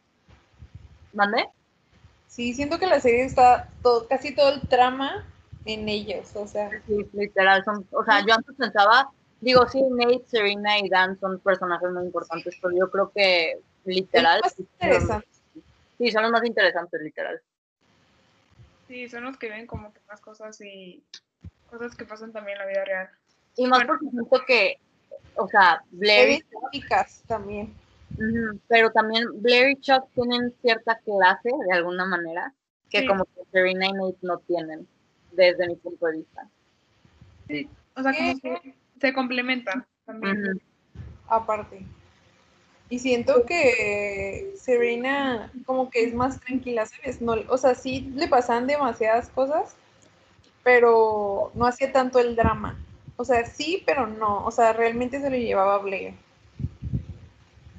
¿Mande? 1.12 1.48
Sí, 2.26 2.52
siento 2.54 2.78
que 2.78 2.86
la 2.86 3.00
serie 3.00 3.24
está 3.24 3.68
todo, 3.82 4.08
casi 4.08 4.34
todo 4.34 4.48
el 4.52 4.66
trama 4.68 5.24
en 5.64 5.88
ellos, 5.88 6.34
o 6.34 6.46
sea, 6.46 6.70
Sí, 6.86 6.96
literal, 7.12 7.64
son, 7.64 7.86
o 7.92 8.04
sea, 8.04 8.24
yo 8.26 8.34
antes 8.34 8.56
pensaba, 8.56 9.08
digo, 9.40 9.66
sí, 9.68 9.80
Nate, 9.82 10.24
Serena 10.26 10.78
y 10.80 10.88
Dan 10.88 11.18
son 11.20 11.38
personajes 11.40 11.88
muy 11.90 12.04
importantes, 12.06 12.58
pero 12.60 12.74
yo 12.76 12.90
creo 12.90 13.12
que 13.14 13.60
literal, 13.84 14.38
es 14.38 14.42
más 14.42 14.58
interesante. 14.58 15.28
sí, 15.98 16.10
son 16.10 16.22
los 16.24 16.32
más 16.32 16.44
interesantes, 16.44 17.00
literal. 17.00 17.40
Sí, 18.88 19.08
son 19.08 19.24
los 19.24 19.36
que 19.38 19.48
ven 19.48 19.66
como 19.66 19.92
que 19.92 20.00
más 20.08 20.20
cosas 20.20 20.60
y 20.60 21.02
cosas 21.70 21.94
que 21.96 22.04
pasan 22.04 22.32
también 22.32 22.58
en 22.58 22.66
la 22.66 22.70
vida 22.70 22.84
real. 22.84 23.10
Y 23.56 23.66
más 23.66 23.78
Bueno. 23.80 23.86
porque 24.00 24.10
siento 24.10 24.44
que, 24.46 24.78
o 25.36 25.48
sea, 25.48 25.82
Blair, 25.90 26.44
y 26.72 26.82
también. 27.26 27.74
Pero 28.68 28.90
también 28.92 29.26
Blair 29.42 29.70
y 29.70 29.80
Chuck 29.80 30.08
tienen 30.14 30.52
cierta 30.60 30.96
clase, 30.98 31.50
de 31.68 31.72
alguna 31.74 32.04
manera, 32.04 32.52
que 32.90 33.00
Sí. 33.00 33.06
como 33.06 33.24
que 33.24 33.42
Serena 33.50 33.86
y 33.86 33.92
Nate 33.92 34.18
no 34.22 34.38
tienen, 34.38 34.86
desde 35.32 35.66
mi 35.66 35.76
punto 35.76 36.06
de 36.06 36.18
vista. 36.18 36.48
O 37.96 38.02
sea, 38.02 38.12
como 38.14 38.32
Sí. 38.34 38.40
que 38.40 38.74
se 39.00 39.12
complementan 39.12 39.86
también. 40.04 40.60
Aparte. 41.28 41.84
Y 42.90 42.98
siento 42.98 43.44
que 43.44 44.52
Serena 44.56 45.50
como 45.64 45.90
que 45.90 46.04
es 46.04 46.14
más 46.14 46.40
tranquila, 46.40 46.86
¿sabes? 46.86 47.20
No, 47.20 47.34
o 47.48 47.58
sea, 47.58 47.74
sí 47.74 48.12
le 48.14 48.28
pasan 48.28 48.66
demasiadas 48.66 49.28
cosas, 49.30 49.74
pero 50.62 51.50
no 51.54 51.66
hacía 51.66 51.92
tanto 51.92 52.18
el 52.18 52.36
drama. 52.36 52.78
O 53.16 53.24
sea, 53.24 53.44
sí, 53.46 53.82
pero 53.86 54.06
no. 54.06 54.44
O 54.44 54.50
sea, 54.50 54.72
realmente 54.72 55.20
se 55.20 55.30
lo 55.30 55.36
llevaba 55.36 55.76
a 55.76 55.78
Blair. 55.78 56.14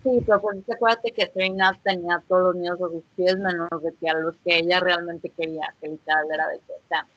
Sí, 0.03 0.21
pero 0.25 0.41
pues 0.41 0.57
acuérdate 0.69 1.11
que 1.11 1.27
Serena 1.27 1.79
tenía 1.83 2.23
todos 2.27 2.53
los 2.53 2.55
niños 2.55 2.81
a 2.81 2.89
sus 2.89 3.03
pies, 3.15 3.37
menos 3.37 3.69
de 3.81 3.93
que 3.99 4.09
a 4.09 4.13
los 4.13 4.35
que 4.43 4.57
ella 4.57 4.79
realmente 4.79 5.29
quería, 5.29 5.73
que 5.81 5.87
literal 5.87 6.25
era 6.31 6.47
de 6.49 6.59
que, 6.59 6.73
o 6.73 6.87
sea, 6.87 7.07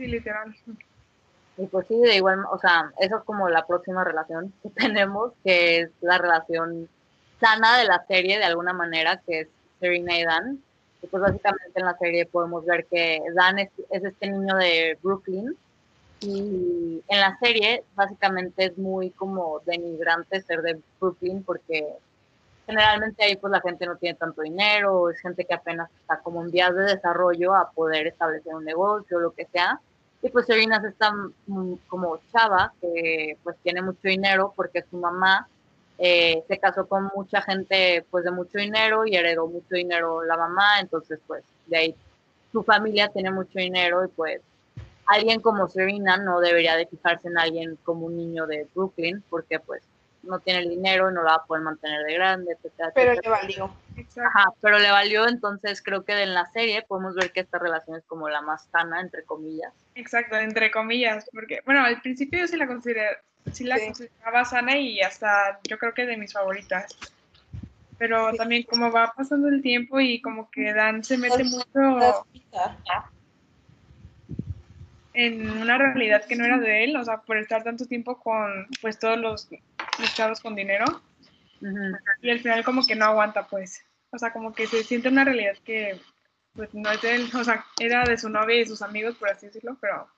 Sí, 0.00 0.06
literal. 0.06 0.56
Y 1.60 1.66
pues 1.66 1.86
sí, 1.88 1.96
de 1.96 2.16
igual, 2.16 2.44
o 2.50 2.58
sea, 2.58 2.90
eso 2.98 3.18
es 3.18 3.24
como 3.24 3.48
la 3.48 3.66
próxima 3.66 4.02
relación 4.02 4.52
que 4.62 4.70
tenemos, 4.88 5.32
que 5.44 5.82
es 5.82 5.90
la 6.00 6.18
relación 6.18 6.88
sana 7.40 7.78
de 7.78 7.84
la 7.84 8.04
serie, 8.06 8.38
de 8.38 8.44
alguna 8.44 8.72
manera, 8.72 9.20
que 9.26 9.40
es 9.40 9.48
Serena 9.78 10.18
y 10.18 10.24
Dan. 10.24 10.62
Y 11.02 11.06
pues 11.06 11.22
básicamente 11.22 11.72
en 11.74 11.86
la 11.86 11.96
serie 11.96 12.26
podemos 12.26 12.64
ver 12.66 12.86
que 12.86 13.20
Dan 13.34 13.58
es, 13.58 13.70
es 13.90 14.04
este 14.04 14.30
niño 14.30 14.56
de 14.56 14.98
Brooklyn, 15.02 15.56
y 16.22 17.02
en 17.08 17.20
la 17.20 17.38
serie 17.38 17.82
básicamente 17.94 18.66
es 18.66 18.78
muy 18.78 19.10
como 19.10 19.60
denigrante 19.64 20.42
ser 20.42 20.60
de 20.60 20.78
Brooklyn 21.00 21.42
porque 21.42 21.94
generalmente 22.66 23.24
ahí 23.24 23.36
pues 23.36 23.50
la 23.50 23.62
gente 23.62 23.86
no 23.86 23.96
tiene 23.96 24.18
tanto 24.18 24.42
dinero, 24.42 25.08
es 25.08 25.18
gente 25.20 25.46
que 25.46 25.54
apenas 25.54 25.90
está 26.00 26.18
como 26.18 26.42
en 26.42 26.50
vías 26.50 26.74
de 26.74 26.82
desarrollo 26.82 27.54
a 27.54 27.70
poder 27.70 28.06
establecer 28.06 28.54
un 28.54 28.64
negocio, 28.64 29.18
lo 29.18 29.32
que 29.32 29.46
sea. 29.46 29.80
Y 30.22 30.28
pues 30.28 30.46
Serena 30.46 30.76
es 30.78 30.84
esta 30.84 31.12
mm, 31.46 31.74
como 31.88 32.20
chava 32.32 32.72
que 32.80 33.36
pues 33.42 33.56
tiene 33.62 33.82
mucho 33.82 34.08
dinero 34.08 34.52
porque 34.54 34.84
su 34.90 34.98
mamá 34.98 35.48
eh, 35.98 36.44
se 36.48 36.58
casó 36.58 36.86
con 36.86 37.10
mucha 37.14 37.42
gente 37.42 38.04
pues 38.10 38.24
de 38.24 38.30
mucho 38.30 38.58
dinero 38.58 39.06
y 39.06 39.16
heredó 39.16 39.46
mucho 39.46 39.74
dinero 39.74 40.22
la 40.24 40.36
mamá, 40.36 40.80
entonces 40.80 41.20
pues 41.26 41.44
de 41.66 41.76
ahí 41.76 41.94
su 42.52 42.62
familia 42.62 43.08
tiene 43.08 43.30
mucho 43.30 43.58
dinero 43.58 44.04
y 44.04 44.08
pues 44.08 44.40
alguien 45.06 45.40
como 45.40 45.68
Serena 45.68 46.16
no 46.16 46.40
debería 46.40 46.76
de 46.76 46.86
fijarse 46.86 47.28
en 47.28 47.38
alguien 47.38 47.78
como 47.84 48.06
un 48.06 48.16
niño 48.16 48.46
de 48.46 48.66
Brooklyn 48.74 49.22
porque 49.28 49.58
pues 49.60 49.82
no 50.22 50.38
tiene 50.40 50.60
el 50.60 50.68
dinero, 50.70 51.10
no 51.10 51.22
la 51.22 51.30
va 51.32 51.36
a 51.36 51.44
poder 51.46 51.62
mantener 51.62 52.04
de 52.04 52.14
grande, 52.14 52.52
etcétera, 52.52 52.92
Pero 52.94 53.12
etcétera. 53.12 53.36
le 53.36 53.42
valió. 53.42 53.74
Ajá, 54.24 54.52
pero 54.60 54.78
le 54.78 54.90
valió, 54.90 55.28
entonces 55.28 55.82
creo 55.82 56.04
que 56.04 56.22
en 56.22 56.34
la 56.34 56.46
serie 56.46 56.82
podemos 56.88 57.14
ver 57.14 57.32
que 57.32 57.40
esta 57.40 57.58
relación 57.58 57.96
es 57.96 58.04
como 58.06 58.28
la 58.28 58.40
más 58.40 58.66
sana, 58.70 59.00
entre 59.00 59.24
comillas. 59.24 59.72
Exacto, 59.94 60.36
entre 60.36 60.70
comillas, 60.70 61.28
porque, 61.32 61.60
bueno, 61.64 61.84
al 61.84 62.00
principio 62.00 62.40
yo 62.40 62.46
sí 62.46 62.56
la 62.56 62.66
consideré, 62.66 63.18
sí 63.52 63.64
la 63.64 63.76
Sí. 63.76 63.86
consideraba 63.86 64.44
sana 64.44 64.76
y 64.78 65.00
hasta 65.00 65.60
yo 65.68 65.78
creo 65.78 65.92
que 65.92 66.06
de 66.06 66.16
mis 66.16 66.32
favoritas. 66.32 66.96
Pero 67.98 68.30
Sí. 68.30 68.38
también 68.38 68.62
como 68.62 68.90
va 68.90 69.12
pasando 69.14 69.48
el 69.48 69.60
tiempo 69.60 70.00
y 70.00 70.22
como 70.22 70.50
que 70.50 70.72
Dan 70.72 71.04
se 71.04 71.18
mete 71.18 71.44
mucho 71.44 72.24
en 75.12 75.50
una 75.60 75.76
realidad 75.76 76.24
que 76.24 76.36
no 76.36 76.44
era 76.44 76.58
de 76.58 76.84
él, 76.84 76.96
o 76.96 77.04
sea, 77.04 77.18
por 77.18 77.36
estar 77.36 77.62
tanto 77.64 77.86
tiempo 77.86 78.18
con 78.20 78.66
pues 78.80 78.98
todos 78.98 79.18
los, 79.18 79.48
los 80.00 80.14
chavos 80.14 80.40
con 80.40 80.54
dinero. 80.54 80.84
Y 82.22 82.30
al 82.30 82.40
final 82.40 82.64
como 82.64 82.86
que 82.86 82.94
no 82.96 83.04
aguanta 83.04 83.46
pues, 83.46 83.84
o 84.10 84.18
sea, 84.18 84.32
como 84.32 84.52
que 84.54 84.66
se 84.66 84.82
siente 84.82 85.08
una 85.08 85.24
realidad 85.24 85.54
que 85.64 86.00
pues 86.54 86.72
no 86.74 86.90
es 86.90 87.00
de 87.02 87.14
él, 87.14 87.30
o 87.34 87.44
sea, 87.44 87.64
era 87.78 88.04
de 88.04 88.18
su 88.18 88.28
novia 88.28 88.56
y 88.56 88.58
de 88.60 88.66
sus 88.66 88.82
amigos, 88.82 89.14
por 89.16 89.28
así 89.30 89.46
decirlo, 89.46 89.76
pero 89.80 90.08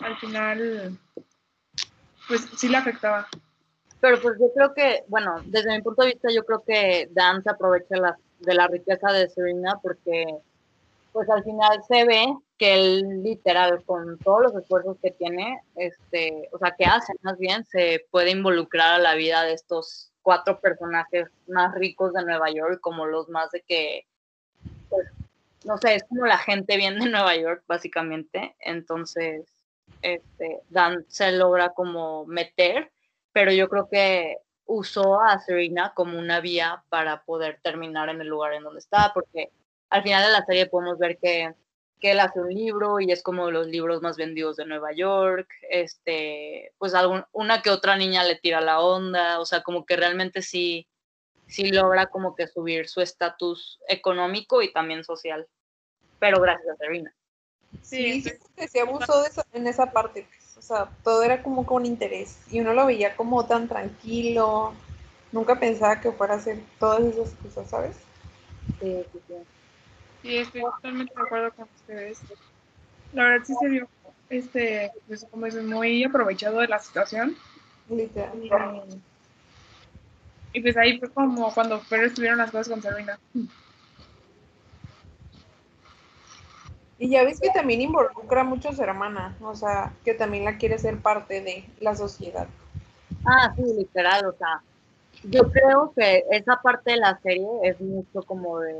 al 0.00 0.16
final 0.18 0.98
pues 2.26 2.46
sí 2.56 2.68
le 2.68 2.76
afectaba. 2.76 3.26
Pero 4.00 4.20
pues 4.20 4.38
yo 4.38 4.52
creo 4.54 4.74
que, 4.74 5.04
bueno, 5.08 5.42
desde 5.46 5.74
mi 5.76 5.82
punto 5.82 6.02
de 6.02 6.08
vista, 6.12 6.28
yo 6.32 6.44
creo 6.44 6.62
que 6.64 7.08
Dan 7.10 7.42
se 7.42 7.50
aprovecha 7.50 7.96
la- 7.96 8.18
de 8.40 8.54
la 8.54 8.68
riqueza 8.68 9.10
de 9.12 9.28
Serena 9.28 9.78
porque, 9.82 10.24
pues 11.12 11.28
al 11.30 11.44
final 11.44 11.82
se 11.86 12.04
ve 12.04 12.34
que 12.58 12.74
él 12.74 13.22
literal, 13.22 13.84
con 13.84 14.18
todos 14.18 14.42
los 14.42 14.54
esfuerzos 14.56 14.96
que 15.02 15.12
tiene, 15.12 15.62
este, 15.76 16.48
o 16.52 16.58
sea, 16.58 16.74
que 16.76 16.84
hace 16.84 17.12
más 17.22 17.38
bien, 17.38 17.64
se 17.64 18.06
puede 18.10 18.30
involucrar 18.30 18.94
a 18.94 18.98
la 18.98 19.14
vida 19.14 19.42
de 19.44 19.52
estos 19.52 20.12
cuatro 20.22 20.60
personajes 20.60 21.28
más 21.46 21.74
ricos 21.74 22.12
de 22.12 22.24
Nueva 22.24 22.50
York, 22.50 22.80
como 22.80 23.06
los 23.06 23.28
más 23.28 23.50
de 23.52 23.62
que, 23.62 24.06
pues, 24.88 25.08
no 25.64 25.78
sé, 25.78 25.94
es 25.94 26.04
como 26.04 26.26
la 26.26 26.38
gente 26.38 26.76
bien 26.76 26.98
de 26.98 27.08
Nueva 27.08 27.36
York, 27.36 27.62
básicamente. 27.66 28.56
Entonces, 28.60 29.46
este, 30.02 30.60
Dan 30.70 31.04
se 31.08 31.32
logra 31.32 31.70
como 31.70 32.26
meter 32.26 32.90
pero 33.38 33.52
yo 33.52 33.68
creo 33.68 33.88
que 33.88 34.38
usó 34.64 35.20
a 35.20 35.38
Serena 35.38 35.92
como 35.94 36.18
una 36.18 36.40
vía 36.40 36.82
para 36.88 37.22
poder 37.22 37.60
terminar 37.62 38.08
en 38.08 38.20
el 38.20 38.26
lugar 38.26 38.54
en 38.54 38.64
donde 38.64 38.80
está, 38.80 39.12
porque 39.14 39.52
al 39.90 40.02
final 40.02 40.24
de 40.24 40.32
la 40.32 40.44
serie 40.44 40.66
podemos 40.66 40.98
ver 40.98 41.18
que, 41.18 41.54
que 42.00 42.12
él 42.12 42.20
hace 42.20 42.40
un 42.40 42.48
libro 42.48 43.00
y 43.00 43.10
es 43.10 43.22
como 43.22 43.46
de 43.46 43.52
los 43.52 43.66
libros 43.66 44.02
más 44.02 44.16
vendidos 44.16 44.56
de 44.56 44.66
Nueva 44.66 44.92
York, 44.92 45.48
este, 45.70 46.72
pues 46.78 46.94
algún, 46.94 47.24
una 47.32 47.62
que 47.62 47.70
otra 47.70 47.96
niña 47.96 48.24
le 48.24 48.36
tira 48.36 48.60
la 48.60 48.80
onda, 48.80 49.40
o 49.40 49.46
sea, 49.46 49.62
como 49.62 49.84
que 49.86 49.96
realmente 49.96 50.42
sí, 50.42 50.86
sí 51.46 51.70
logra 51.70 52.06
como 52.06 52.34
que 52.34 52.46
subir 52.46 52.88
su 52.88 53.00
estatus 53.00 53.78
económico 53.88 54.62
y 54.62 54.72
también 54.72 55.04
social, 55.04 55.46
pero 56.18 56.40
gracias 56.40 56.68
a 56.68 56.76
Serena. 56.76 57.14
Sí, 57.82 58.22
Sí. 58.22 58.32
que 58.56 58.68
se 58.68 58.80
abusó 58.80 59.22
de 59.22 59.30
en 59.52 59.66
esa 59.66 59.92
parte. 59.92 60.26
pues, 60.26 60.56
O 60.56 60.62
sea, 60.62 60.90
todo 61.04 61.22
era 61.22 61.42
como 61.42 61.66
con 61.66 61.84
interés. 61.86 62.40
Y 62.50 62.60
uno 62.60 62.72
lo 62.72 62.86
veía 62.86 63.14
como 63.16 63.46
tan 63.46 63.68
tranquilo. 63.68 64.72
Nunca 65.32 65.60
pensaba 65.60 66.00
que 66.00 66.10
fuera 66.12 66.34
a 66.34 66.36
hacer 66.38 66.60
todas 66.78 67.00
esas 67.02 67.30
cosas, 67.42 67.68
¿sabes? 67.68 67.96
Sí, 68.80 69.04
sí, 69.12 69.20
sí. 69.28 69.34
Sí, 70.22 70.36
estoy 70.36 70.62
totalmente 70.62 71.14
de 71.14 71.22
acuerdo 71.22 71.52
con 71.52 71.68
ustedes. 71.76 72.20
La 73.12 73.24
verdad 73.24 73.46
sí 73.46 73.54
se 73.60 73.68
vio, 73.68 73.88
este, 74.28 74.90
pues 75.06 75.26
como 75.30 75.46
es 75.46 75.54
muy 75.62 76.04
aprovechado 76.04 76.60
de 76.60 76.68
la 76.68 76.78
situación. 76.78 77.36
Literal. 77.88 78.84
Y, 80.52 80.58
y 80.58 80.60
pues 80.60 80.76
ahí 80.76 80.98
fue 80.98 81.10
como 81.10 81.52
cuando 81.54 81.80
pero 81.88 82.06
estuvieron 82.06 82.38
las 82.38 82.50
cosas 82.50 82.68
con 82.68 82.82
Sabrina. 82.82 83.18
Y 86.98 87.10
ya 87.10 87.22
ves 87.22 87.38
que 87.38 87.50
también 87.50 87.80
involucra 87.80 88.42
mucho 88.42 88.70
a 88.70 88.74
su 88.74 88.82
hermana, 88.82 89.36
o 89.40 89.54
sea, 89.54 89.92
que 90.04 90.14
también 90.14 90.44
la 90.44 90.58
quiere 90.58 90.78
ser 90.78 90.98
parte 90.98 91.40
de 91.40 91.64
la 91.78 91.94
sociedad. 91.94 92.48
Ah, 93.24 93.52
sí, 93.54 93.62
literal, 93.62 94.26
o 94.26 94.32
sea, 94.36 94.60
yo 95.22 95.50
creo 95.50 95.92
que 95.96 96.24
esa 96.32 96.56
parte 96.60 96.90
de 96.90 96.96
la 96.96 97.18
serie 97.22 97.46
es 97.62 97.80
mucho 97.80 98.22
como 98.24 98.58
de, 98.58 98.74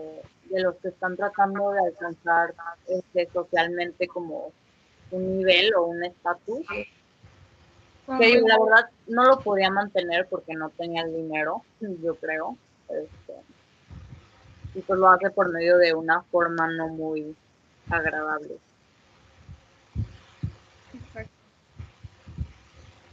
de 0.50 0.62
los 0.62 0.76
que 0.76 0.88
están 0.88 1.16
tratando 1.16 1.70
de 1.72 1.80
alcanzar 1.80 2.54
este, 2.86 3.28
socialmente 3.32 4.08
como 4.08 4.52
un 5.10 5.38
nivel 5.38 5.74
o 5.74 5.84
un 5.84 6.04
estatus. 6.04 6.66
Que 8.18 8.40
la 8.40 8.58
verdad 8.58 8.90
no 9.06 9.24
lo 9.24 9.40
podía 9.40 9.70
mantener 9.70 10.26
porque 10.30 10.54
no 10.54 10.70
tenía 10.70 11.02
el 11.02 11.14
dinero, 11.14 11.62
yo 11.80 12.14
creo. 12.14 12.56
Este, 12.88 13.34
y 14.74 14.80
pues 14.80 14.98
lo 14.98 15.08
hace 15.10 15.30
por 15.30 15.50
medio 15.52 15.76
de 15.76 15.92
una 15.92 16.22
forma 16.22 16.68
no 16.68 16.88
muy 16.88 17.36
agradable. 17.90 18.58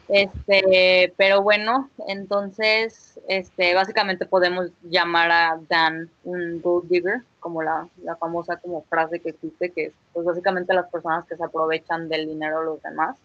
Este, 0.07 1.13
pero 1.17 1.41
bueno, 1.41 1.89
entonces, 2.07 3.19
este, 3.27 3.73
básicamente 3.73 4.25
podemos 4.25 4.69
llamar 4.83 5.31
a 5.31 5.59
Dan 5.67 6.09
un 6.23 6.61
gold 6.61 6.87
digger, 6.89 7.21
como 7.39 7.63
la, 7.63 7.87
la 8.03 8.15
famosa 8.15 8.57
como 8.57 8.83
frase 8.83 9.19
que 9.19 9.29
existe, 9.29 9.71
que 9.71 9.85
es 9.85 9.93
pues 10.13 10.25
básicamente 10.25 10.73
las 10.73 10.89
personas 10.89 11.25
que 11.25 11.35
se 11.35 11.43
aprovechan 11.43 12.07
del 12.07 12.27
dinero 12.27 12.59
de 12.59 12.65
los 12.65 12.81
demás. 12.81 13.17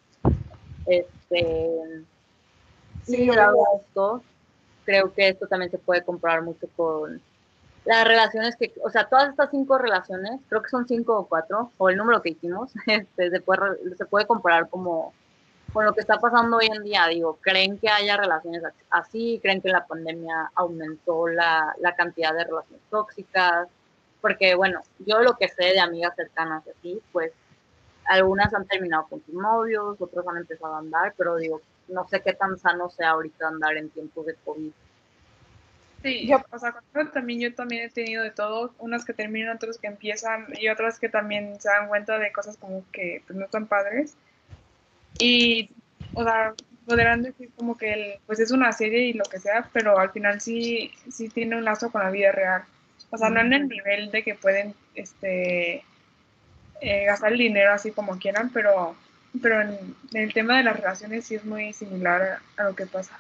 Este, 0.86 2.04
Sí, 3.04 3.28
esto, 3.28 4.22
creo 4.84 5.12
que 5.12 5.28
esto 5.28 5.46
también 5.46 5.70
se 5.70 5.78
puede 5.78 6.02
comparar 6.02 6.42
mucho 6.42 6.66
con 6.76 7.20
las 7.84 8.06
relaciones 8.06 8.56
que, 8.56 8.72
o 8.84 8.90
sea, 8.90 9.08
todas 9.08 9.30
estas 9.30 9.50
cinco 9.50 9.78
relaciones, 9.78 10.40
creo 10.48 10.62
que 10.62 10.68
son 10.68 10.86
cinco 10.86 11.18
o 11.18 11.26
cuatro, 11.26 11.72
o 11.78 11.88
el 11.88 11.96
número 11.96 12.20
que 12.22 12.30
hicimos, 12.30 12.72
este, 12.86 13.30
se, 13.30 13.40
puede, 13.40 13.60
se 13.96 14.04
puede 14.04 14.26
comparar 14.26 14.68
como 14.68 15.12
con 15.72 15.84
lo 15.84 15.92
que 15.92 16.00
está 16.00 16.18
pasando 16.18 16.56
hoy 16.58 16.66
en 16.66 16.82
día. 16.82 17.06
Digo, 17.08 17.38
¿creen 17.40 17.78
que 17.78 17.88
haya 17.88 18.16
relaciones 18.16 18.64
as- 18.64 18.74
así? 18.90 19.38
¿Creen 19.42 19.60
que 19.60 19.68
la 19.68 19.86
pandemia 19.86 20.50
aumentó 20.54 21.28
la, 21.28 21.74
la 21.80 21.94
cantidad 21.94 22.34
de 22.34 22.44
relaciones 22.44 22.82
tóxicas? 22.90 23.68
Porque, 24.20 24.54
bueno, 24.54 24.82
yo 24.98 25.20
lo 25.20 25.34
que 25.36 25.48
sé 25.48 25.64
de 25.66 25.80
amigas 25.80 26.14
cercanas 26.16 26.62
así, 26.68 27.00
pues 27.12 27.32
algunas 28.04 28.52
han 28.52 28.66
terminado 28.66 29.06
con 29.08 29.24
sus 29.24 29.34
novios, 29.34 30.00
otros 30.00 30.26
han 30.28 30.36
empezado 30.38 30.74
a 30.74 30.78
andar, 30.78 31.14
pero 31.16 31.36
digo, 31.36 31.60
no 31.88 32.06
sé 32.08 32.20
qué 32.20 32.32
tan 32.32 32.58
sano 32.58 32.90
sea 32.90 33.10
ahorita 33.10 33.48
andar 33.48 33.76
en 33.76 33.90
tiempos 33.90 34.26
de 34.26 34.34
COVID. 34.44 34.72
Sí, 36.02 36.26
Yo- 36.26 36.38
o 36.50 36.58
sea, 36.58 36.74
también 37.12 37.40
yo 37.40 37.54
también 37.54 37.84
he 37.84 37.90
tenido 37.90 38.22
de 38.22 38.30
todo, 38.30 38.72
unas 38.78 39.04
que 39.04 39.12
terminan, 39.12 39.56
otras 39.56 39.78
que 39.78 39.86
empiezan 39.86 40.46
y 40.58 40.68
otras 40.68 40.98
que 40.98 41.08
también 41.10 41.60
se 41.60 41.68
dan 41.68 41.88
cuenta 41.88 42.18
de 42.18 42.32
cosas 42.32 42.56
como 42.56 42.84
que 42.90 43.22
pues, 43.26 43.38
no 43.38 43.44
están 43.44 43.66
padres. 43.66 44.16
Y, 45.20 45.70
o 46.14 46.24
sea, 46.24 46.54
podrán 46.86 47.22
decir 47.22 47.50
como 47.56 47.76
que 47.76 47.92
el, 47.92 48.14
pues 48.26 48.40
es 48.40 48.50
una 48.50 48.72
serie 48.72 49.00
y 49.08 49.12
lo 49.12 49.24
que 49.28 49.38
sea, 49.38 49.68
pero 49.72 49.98
al 49.98 50.10
final 50.10 50.40
sí, 50.40 50.92
sí 51.10 51.28
tiene 51.28 51.56
un 51.56 51.64
lazo 51.64 51.90
con 51.90 52.02
la 52.02 52.10
vida 52.10 52.32
real. 52.32 52.64
O 53.10 53.18
sea, 53.18 53.30
no 53.30 53.40
en 53.40 53.52
el 53.52 53.68
nivel 53.68 54.10
de 54.10 54.22
que 54.22 54.34
pueden 54.34 54.74
este, 54.94 55.84
eh, 56.80 57.04
gastar 57.06 57.32
el 57.32 57.38
dinero 57.38 57.72
así 57.72 57.90
como 57.90 58.18
quieran, 58.18 58.50
pero, 58.52 58.96
pero 59.42 59.60
en, 59.60 59.94
en 60.12 60.22
el 60.22 60.32
tema 60.32 60.56
de 60.56 60.64
las 60.64 60.76
relaciones 60.76 61.26
sí 61.26 61.34
es 61.36 61.44
muy 61.44 61.72
similar 61.72 62.40
a, 62.56 62.62
a 62.62 62.64
lo 62.68 62.76
que 62.76 62.86
pasa. 62.86 63.18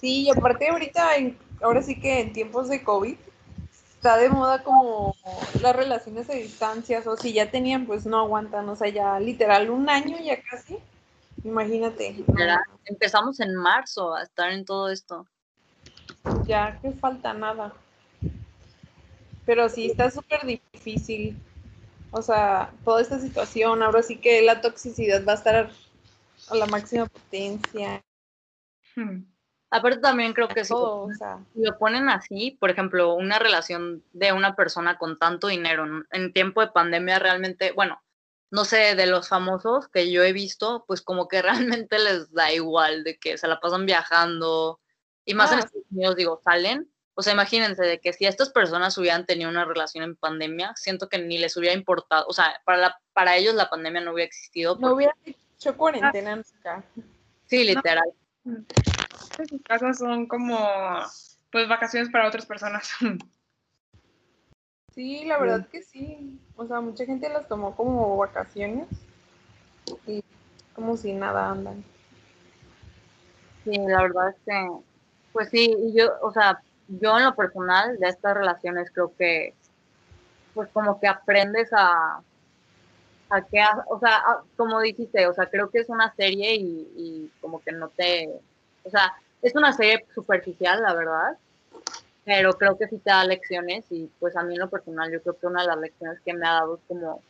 Sí, 0.00 0.24
y 0.24 0.30
aparte 0.30 0.68
ahorita, 0.68 1.16
en- 1.16 1.36
ahora 1.60 1.82
sí 1.82 1.98
que 2.00 2.20
en 2.20 2.32
tiempos 2.32 2.68
de 2.68 2.82
COVID, 2.82 3.16
está 3.98 4.16
de 4.16 4.28
moda 4.28 4.62
como 4.62 5.16
las 5.60 5.74
relaciones 5.74 6.30
a 6.30 6.34
distancias, 6.34 7.04
o 7.08 7.16
si 7.16 7.32
ya 7.32 7.50
tenían, 7.50 7.84
pues 7.84 8.06
no 8.06 8.20
aguantan, 8.20 8.68
o 8.68 8.76
sea, 8.76 8.88
ya 8.88 9.18
literal 9.18 9.70
un 9.70 9.90
año 9.90 10.16
ya 10.22 10.40
casi, 10.40 10.78
imagínate. 11.42 12.24
Empezamos 12.84 13.40
en 13.40 13.56
marzo 13.56 14.14
a 14.14 14.22
estar 14.22 14.52
en 14.52 14.64
todo 14.64 14.88
esto. 14.88 15.26
ya 16.46 16.78
que 16.80 16.92
falta 16.92 17.34
nada. 17.34 17.74
Pero 19.44 19.68
sí, 19.68 19.86
está 19.86 20.10
súper 20.10 20.46
difícil, 20.46 21.36
o 22.12 22.22
sea, 22.22 22.70
toda 22.84 23.02
esta 23.02 23.18
situación, 23.18 23.82
ahora 23.82 24.02
sí 24.02 24.16
que 24.16 24.42
la 24.42 24.60
toxicidad 24.60 25.24
va 25.26 25.32
a 25.32 25.36
estar 25.36 25.70
a 26.50 26.54
la 26.54 26.66
máxima 26.66 27.06
potencia, 27.06 28.00
Hmm. 28.98 29.22
Aparte 29.70 29.98
también 29.98 30.32
creo 30.32 30.48
que 30.48 30.64
todo, 30.64 31.02
o 31.02 31.12
sea, 31.12 31.40
lo 31.54 31.78
ponen 31.78 32.08
así, 32.08 32.56
por 32.58 32.70
ejemplo, 32.70 33.14
una 33.14 33.38
relación 33.38 34.02
de 34.12 34.32
una 34.32 34.56
persona 34.56 34.96
con 34.96 35.18
tanto 35.18 35.48
dinero 35.48 35.84
en, 36.10 36.32
tiempo 36.32 36.62
de 36.62 36.68
pandemia 36.68 37.18
realmente, 37.18 37.72
bueno, 37.72 38.00
no 38.50 38.64
sé, 38.64 38.94
de 38.94 39.06
los 39.06 39.28
famosos 39.28 39.88
que 39.88 40.10
yo 40.10 40.22
he 40.22 40.32
visto, 40.32 40.84
pues 40.86 41.02
como 41.02 41.28
que 41.28 41.42
realmente 41.82 41.98
les 41.98 42.32
da 42.32 42.50
igual 42.50 43.04
de 43.04 43.18
que 43.18 43.36
se 43.36 43.46
la 43.46 43.60
pasan 43.60 43.84
viajando 43.84 44.80
y 45.26 45.34
más 45.34 45.52
en 45.52 45.58
Ah. 45.58 45.60
Estados 45.60 45.86
Unidos, 45.90 46.16
digo, 46.16 46.40
salen. 46.42 46.90
O 47.12 47.20
sea, 47.22 47.34
imagínense 47.34 47.82
de 47.82 48.00
que 48.00 48.12
si 48.14 48.24
estas 48.24 48.48
personas 48.50 48.96
hubieran 48.96 49.26
tenido 49.26 49.50
una 49.50 49.64
relación 49.64 50.04
en 50.04 50.16
pandemia, 50.16 50.72
siento 50.76 51.08
que 51.08 51.18
ni 51.18 51.36
les 51.36 51.56
hubiera 51.56 51.74
importado, 51.74 52.24
o 52.26 52.32
sea, 52.32 52.62
para, 52.64 52.78
la, 52.78 53.00
para 53.12 53.36
ellos 53.36 53.54
la 53.54 53.68
pandemia 53.68 54.00
no 54.00 54.12
hubiera 54.12 54.28
existido. 54.28 54.78
no 54.78 54.94
hubiera 54.94 55.14
hecho 55.26 55.76
cuarentena 55.76 56.36
nunca. 56.36 56.84
sí, 57.46 57.64
literal. 57.64 58.06
Sus 59.48 59.62
casas 59.62 59.98
son 59.98 60.26
como 60.26 60.58
pues 61.50 61.68
vacaciones 61.68 62.10
para 62.10 62.28
otras 62.28 62.46
personas. 62.46 62.90
Sí, 64.94 65.24
la 65.26 65.38
verdad 65.38 65.68
que 65.68 65.80
sí. 65.82 66.40
O 66.56 66.66
sea, 66.66 66.80
mucha 66.80 67.04
gente 67.04 67.28
las 67.28 67.46
tomó 67.46 67.76
como 67.76 68.16
vacaciones 68.16 68.88
y 70.08 70.24
como 70.74 70.96
si 70.96 71.12
nada 71.12 71.50
andan. 71.50 71.84
Sí, 73.64 73.78
la 73.86 74.02
verdad 74.02 74.30
es 74.30 74.36
que, 74.44 74.68
pues 75.32 75.50
sí, 75.50 75.72
y 75.78 75.96
yo, 75.96 76.08
o 76.22 76.32
sea, 76.32 76.60
yo 76.88 77.16
en 77.16 77.26
lo 77.26 77.36
personal 77.36 77.96
de 77.98 78.08
estas 78.08 78.34
relaciones 78.34 78.90
creo 78.92 79.14
que, 79.16 79.54
pues 80.54 80.68
como 80.70 80.98
que 80.98 81.06
aprendes 81.06 81.68
a, 81.72 82.20
a 83.30 83.42
que, 83.46 83.62
o 83.88 84.00
sea, 84.00 84.16
a- 84.16 84.42
como 84.56 84.80
dijiste, 84.80 85.28
o 85.28 85.32
sea, 85.34 85.48
creo 85.48 85.70
que 85.70 85.78
es 85.78 85.88
una 85.88 86.12
serie 86.16 86.56
y, 86.56 86.88
y 86.96 87.30
como 87.40 87.60
que 87.60 87.70
no 87.70 87.88
te, 87.90 88.28
o 88.84 88.90
sea, 88.90 89.12
es 89.42 89.54
una 89.54 89.72
serie 89.72 90.04
superficial, 90.14 90.82
la 90.82 90.94
verdad, 90.94 91.38
pero 92.24 92.52
creo 92.52 92.76
que 92.76 92.88
sí 92.88 92.98
te 92.98 93.10
da 93.10 93.24
lecciones 93.24 93.86
y 93.90 94.10
pues 94.18 94.36
a 94.36 94.42
mí 94.42 94.54
en 94.54 94.60
lo 94.60 94.68
personal 94.68 95.10
yo 95.10 95.22
creo 95.22 95.38
que 95.38 95.46
una 95.46 95.62
de 95.62 95.68
las 95.68 95.78
lecciones 95.78 96.20
que 96.20 96.34
me 96.34 96.46
ha 96.46 96.52
dado 96.52 96.76
es 96.76 96.80
como 96.86 97.22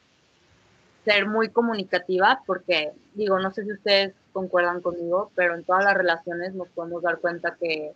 ser 1.04 1.26
muy 1.26 1.48
comunicativa, 1.48 2.42
porque 2.46 2.92
digo, 3.14 3.38
no 3.38 3.52
sé 3.52 3.64
si 3.64 3.72
ustedes 3.72 4.12
concuerdan 4.32 4.80
conmigo, 4.80 5.30
pero 5.34 5.54
en 5.54 5.64
todas 5.64 5.84
las 5.84 5.94
relaciones 5.94 6.54
nos 6.54 6.68
podemos 6.68 7.02
dar 7.02 7.18
cuenta 7.18 7.56
que, 7.58 7.92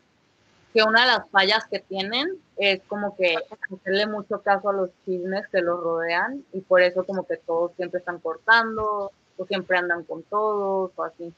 que 0.72 0.82
una 0.82 1.02
de 1.02 1.06
las 1.08 1.28
fallas 1.30 1.66
que 1.66 1.80
tienen 1.80 2.28
es 2.56 2.80
como 2.86 3.16
que 3.16 3.36
hacerle 3.70 4.06
mucho 4.06 4.40
caso 4.40 4.70
a 4.70 4.72
los 4.72 4.90
chismes 5.04 5.46
que 5.48 5.60
los 5.60 5.80
rodean 5.80 6.44
y 6.52 6.60
por 6.60 6.80
eso 6.80 7.04
como 7.04 7.26
que 7.26 7.36
todos 7.36 7.72
siempre 7.76 7.98
están 7.98 8.18
cortando 8.18 9.10
o 9.36 9.46
siempre 9.46 9.76
andan 9.76 10.04
con 10.04 10.22
todos 10.22 10.92
o 10.94 11.02
así. 11.02 11.34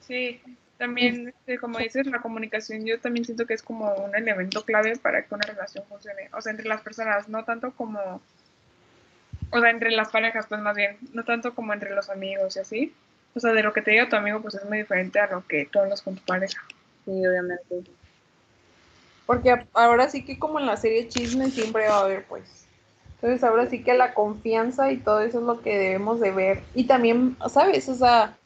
Sí, 0.00 0.40
también, 0.78 1.28
este, 1.28 1.58
como 1.58 1.78
dices, 1.78 2.06
la 2.06 2.20
comunicación 2.20 2.86
yo 2.86 3.00
también 3.00 3.24
siento 3.24 3.46
que 3.46 3.54
es 3.54 3.62
como 3.62 3.92
un 3.94 4.14
elemento 4.14 4.64
clave 4.64 4.96
para 4.96 5.24
que 5.24 5.34
una 5.34 5.46
relación 5.46 5.84
funcione. 5.88 6.30
O 6.32 6.40
sea, 6.40 6.52
entre 6.52 6.68
las 6.68 6.80
personas, 6.82 7.28
no 7.28 7.44
tanto 7.44 7.72
como, 7.72 8.22
o 9.50 9.60
sea, 9.60 9.70
entre 9.70 9.90
las 9.90 10.10
parejas, 10.10 10.46
pues 10.48 10.60
más 10.60 10.76
bien, 10.76 10.96
no 11.12 11.24
tanto 11.24 11.54
como 11.54 11.72
entre 11.72 11.94
los 11.94 12.08
amigos 12.08 12.56
y 12.56 12.60
así. 12.60 12.94
O 13.34 13.40
sea, 13.40 13.52
de 13.52 13.62
lo 13.62 13.72
que 13.72 13.82
te 13.82 13.90
diga 13.90 14.08
tu 14.08 14.16
amigo, 14.16 14.40
pues 14.40 14.54
es 14.54 14.64
muy 14.64 14.78
diferente 14.78 15.18
a 15.20 15.26
lo 15.26 15.46
que 15.46 15.66
tú 15.66 15.80
hablas 15.80 16.00
con 16.00 16.16
tu 16.16 16.24
pareja. 16.24 16.62
Sí, 17.04 17.10
obviamente. 17.26 17.82
Porque 19.26 19.54
ahora 19.74 20.08
sí 20.08 20.24
que 20.24 20.38
como 20.38 20.58
en 20.60 20.66
la 20.66 20.76
serie 20.76 21.08
chisme 21.08 21.50
siempre 21.50 21.88
va 21.88 21.98
a 21.98 22.04
haber, 22.04 22.24
pues. 22.24 22.66
Entonces 23.16 23.42
ahora 23.42 23.66
sí 23.68 23.82
que 23.82 23.94
la 23.94 24.14
confianza 24.14 24.92
y 24.92 24.98
todo 24.98 25.20
eso 25.20 25.38
es 25.38 25.44
lo 25.44 25.60
que 25.60 25.76
debemos 25.76 26.20
de 26.20 26.30
ver. 26.30 26.62
Y 26.74 26.84
también, 26.84 27.36
¿sabes? 27.48 27.88
O 27.88 27.94
sea, 27.94 28.38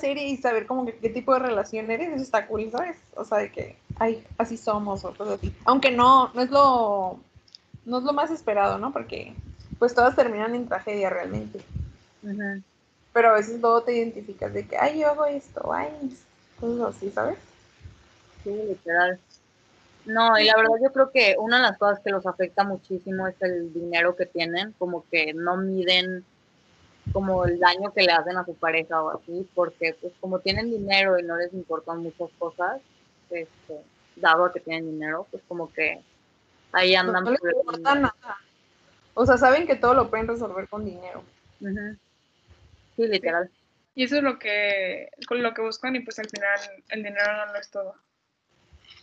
serie 0.00 0.28
y 0.28 0.36
saber 0.36 0.66
como 0.66 0.86
que 0.86 0.96
qué 0.96 1.10
tipo 1.10 1.32
de 1.34 1.40
relación 1.40 1.90
eres, 1.90 2.12
eso 2.12 2.22
está 2.22 2.46
cool, 2.46 2.70
¿sabes? 2.72 2.96
O 3.14 3.24
sea, 3.24 3.38
de 3.38 3.52
que, 3.52 3.76
ay, 3.98 4.26
así 4.38 4.56
somos 4.56 5.04
o 5.04 5.14
cosas 5.14 5.38
así. 5.38 5.54
Aunque 5.64 5.90
no, 5.90 6.32
no 6.34 6.42
es 6.42 6.50
lo, 6.50 7.20
no 7.84 7.98
es 7.98 8.04
lo 8.04 8.12
más 8.12 8.30
esperado, 8.30 8.78
¿no? 8.78 8.92
Porque 8.92 9.34
pues 9.78 9.94
todas 9.94 10.16
terminan 10.16 10.54
en 10.54 10.68
tragedia 10.68 11.10
realmente. 11.10 11.60
Pero 13.12 13.30
a 13.30 13.34
veces 13.34 13.60
luego 13.60 13.82
te 13.82 13.96
identificas 13.96 14.52
de 14.52 14.66
que, 14.66 14.76
ay, 14.76 15.00
yo 15.00 15.10
hago 15.10 15.26
esto, 15.26 15.72
ay, 15.72 15.90
cosas 16.58 16.96
así, 16.96 17.10
¿sabes? 17.10 17.38
Sí, 18.44 18.50
literal. 18.50 19.18
No, 20.06 20.38
y 20.38 20.44
la 20.44 20.56
verdad 20.56 20.74
yo 20.82 20.92
creo 20.92 21.10
que 21.10 21.36
una 21.38 21.56
de 21.56 21.62
las 21.62 21.78
cosas 21.78 22.00
que 22.00 22.10
los 22.10 22.26
afecta 22.26 22.64
muchísimo 22.64 23.26
es 23.26 23.36
el 23.40 23.72
dinero 23.72 24.16
que 24.16 24.26
tienen, 24.26 24.72
como 24.78 25.04
que 25.10 25.34
no 25.34 25.56
miden 25.56 26.24
como 27.12 27.44
el 27.44 27.58
daño 27.58 27.92
que 27.92 28.02
le 28.02 28.12
hacen 28.12 28.36
a 28.36 28.44
su 28.44 28.54
pareja 28.54 29.02
o 29.02 29.18
así, 29.18 29.48
porque 29.54 29.96
pues 30.00 30.12
como 30.20 30.38
tienen 30.38 30.70
dinero 30.70 31.18
y 31.18 31.22
no 31.22 31.36
les 31.36 31.52
importan 31.52 32.02
muchas 32.02 32.30
cosas, 32.38 32.80
este, 33.30 33.80
dado 34.16 34.44
a 34.44 34.52
que 34.52 34.60
tienen 34.60 34.90
dinero, 34.90 35.26
pues 35.30 35.42
como 35.48 35.72
que 35.72 36.00
ahí 36.72 36.94
andan. 36.94 37.24
No, 37.24 37.30
les 37.30 37.40
importa 37.42 37.94
nada. 37.94 38.38
O 39.14 39.26
sea, 39.26 39.36
saben 39.38 39.66
que 39.66 39.76
todo 39.76 39.94
lo 39.94 40.10
pueden 40.10 40.28
resolver 40.28 40.68
con 40.68 40.84
dinero. 40.84 41.22
Sí, 42.96 43.06
literal. 43.06 43.50
Y 43.94 44.04
eso 44.04 44.16
es 44.16 44.22
lo 44.22 44.38
que, 44.38 45.10
con 45.26 45.42
lo 45.42 45.52
que 45.52 45.62
buscan 45.62 45.96
y 45.96 46.00
pues 46.00 46.18
al 46.18 46.28
final 46.28 46.58
el 46.90 47.02
dinero 47.02 47.36
no 47.36 47.52
lo 47.52 47.58
es 47.58 47.70
todo. 47.70 47.94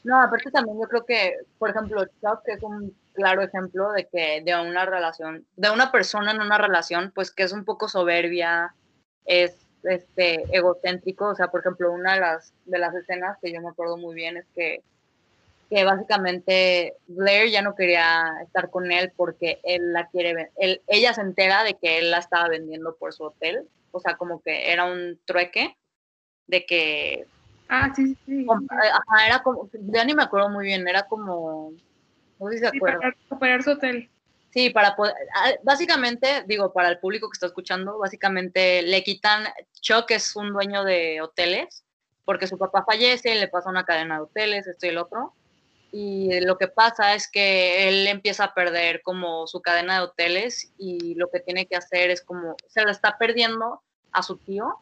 No, 0.03 0.21
aparte 0.21 0.51
también 0.51 0.79
yo 0.79 0.87
creo 0.87 1.05
que, 1.05 1.35
por 1.57 1.69
ejemplo, 1.69 2.05
Chuck 2.21 2.41
es 2.45 2.61
un 2.63 2.95
claro 3.17 3.41
ejemplo 3.41 3.91
de 3.91 4.05
que 4.05 4.41
de 4.45 4.55
una 4.55 4.85
relación, 4.85 5.45
de 5.55 5.71
una 5.71 5.91
persona 5.91 6.31
en 6.31 6.39
una 6.39 6.59
relación, 6.59 7.11
pues 7.13 7.31
que 7.31 7.43
es 7.43 7.51
un 7.51 7.65
poco 7.65 7.89
soberbia, 7.89 8.75
es 9.25 9.57
este 9.83 10.43
egocéntrico, 10.55 11.29
o 11.29 11.35
sea, 11.35 11.47
por 11.47 11.61
ejemplo, 11.61 11.91
una 11.91 12.13
de 12.13 12.19
las 12.21 12.53
de 12.65 12.77
las 12.77 12.93
escenas 12.93 13.37
que 13.41 13.51
yo 13.51 13.59
me 13.61 13.69
acuerdo 13.69 13.97
muy 13.97 14.15
bien 14.15 14.37
es 14.37 14.45
que 14.55 14.81
que 15.69 15.83
básicamente 15.83 16.93
Blair 17.07 17.49
ya 17.51 17.61
no 17.61 17.75
quería 17.75 18.31
estar 18.43 18.69
con 18.69 18.89
él 18.91 19.11
porque 19.17 19.59
él 19.63 19.91
la 19.91 20.07
quiere 20.07 20.51
él, 20.57 20.81
ella 20.87 21.13
se 21.13 21.21
entera 21.21 21.63
de 21.63 21.73
que 21.73 21.97
él 21.97 22.11
la 22.11 22.19
estaba 22.19 22.47
vendiendo 22.47 22.95
por 22.95 23.13
su 23.13 23.23
hotel, 23.23 23.67
o 23.91 23.99
sea, 23.99 24.15
como 24.15 24.41
que 24.43 24.71
era 24.71 24.85
un 24.85 25.19
trueque 25.25 25.75
de 26.45 26.65
que 26.65 27.25
Ah, 27.69 27.91
sí, 27.93 28.15
sí. 28.25 28.45
Ajá, 28.49 29.27
era 29.27 29.43
como, 29.43 29.69
ya 29.73 30.05
ni 30.05 30.13
me 30.13 30.23
acuerdo 30.23 30.49
muy 30.49 30.65
bien, 30.65 30.87
era 30.87 31.03
como, 31.03 31.73
no 32.39 32.47
sé 32.49 32.55
si 32.55 32.59
se 32.59 32.67
acuerda. 32.67 32.99
para 32.99 33.11
recuperar 33.11 33.63
su 33.63 33.71
hotel. 33.71 34.09
Sí, 34.49 34.69
para 34.69 34.95
poder, 34.95 35.13
ah, 35.35 35.51
básicamente, 35.63 36.43
digo, 36.47 36.73
para 36.73 36.89
el 36.89 36.99
público 36.99 37.29
que 37.29 37.35
está 37.35 37.47
escuchando, 37.47 37.97
básicamente 37.99 38.81
le 38.81 39.03
quitan, 39.03 39.43
Chuck 39.81 40.09
es 40.11 40.35
un 40.35 40.53
dueño 40.53 40.83
de 40.83 41.21
hoteles, 41.21 41.83
porque 42.25 42.47
su 42.47 42.57
papá 42.57 42.83
fallece, 42.85 43.35
le 43.35 43.47
pasa 43.49 43.69
una 43.69 43.85
cadena 43.85 44.15
de 44.15 44.21
hoteles, 44.21 44.67
esto 44.67 44.85
y 44.85 44.89
el 44.89 44.97
otro, 44.97 45.33
y 45.91 46.39
lo 46.41 46.57
que 46.57 46.67
pasa 46.67 47.13
es 47.13 47.29
que 47.29 47.87
él 47.87 48.07
empieza 48.07 48.45
a 48.45 48.53
perder 48.53 49.01
como 49.01 49.47
su 49.47 49.61
cadena 49.61 49.95
de 49.95 50.05
hoteles 50.05 50.71
y 50.77 51.15
lo 51.15 51.29
que 51.29 51.39
tiene 51.39 51.65
que 51.65 51.75
hacer 51.75 52.09
es 52.09 52.21
como, 52.21 52.55
se 52.67 52.83
lo 52.83 52.91
está 52.91 53.17
perdiendo 53.17 53.81
a 54.11 54.23
su 54.23 54.37
tío, 54.37 54.79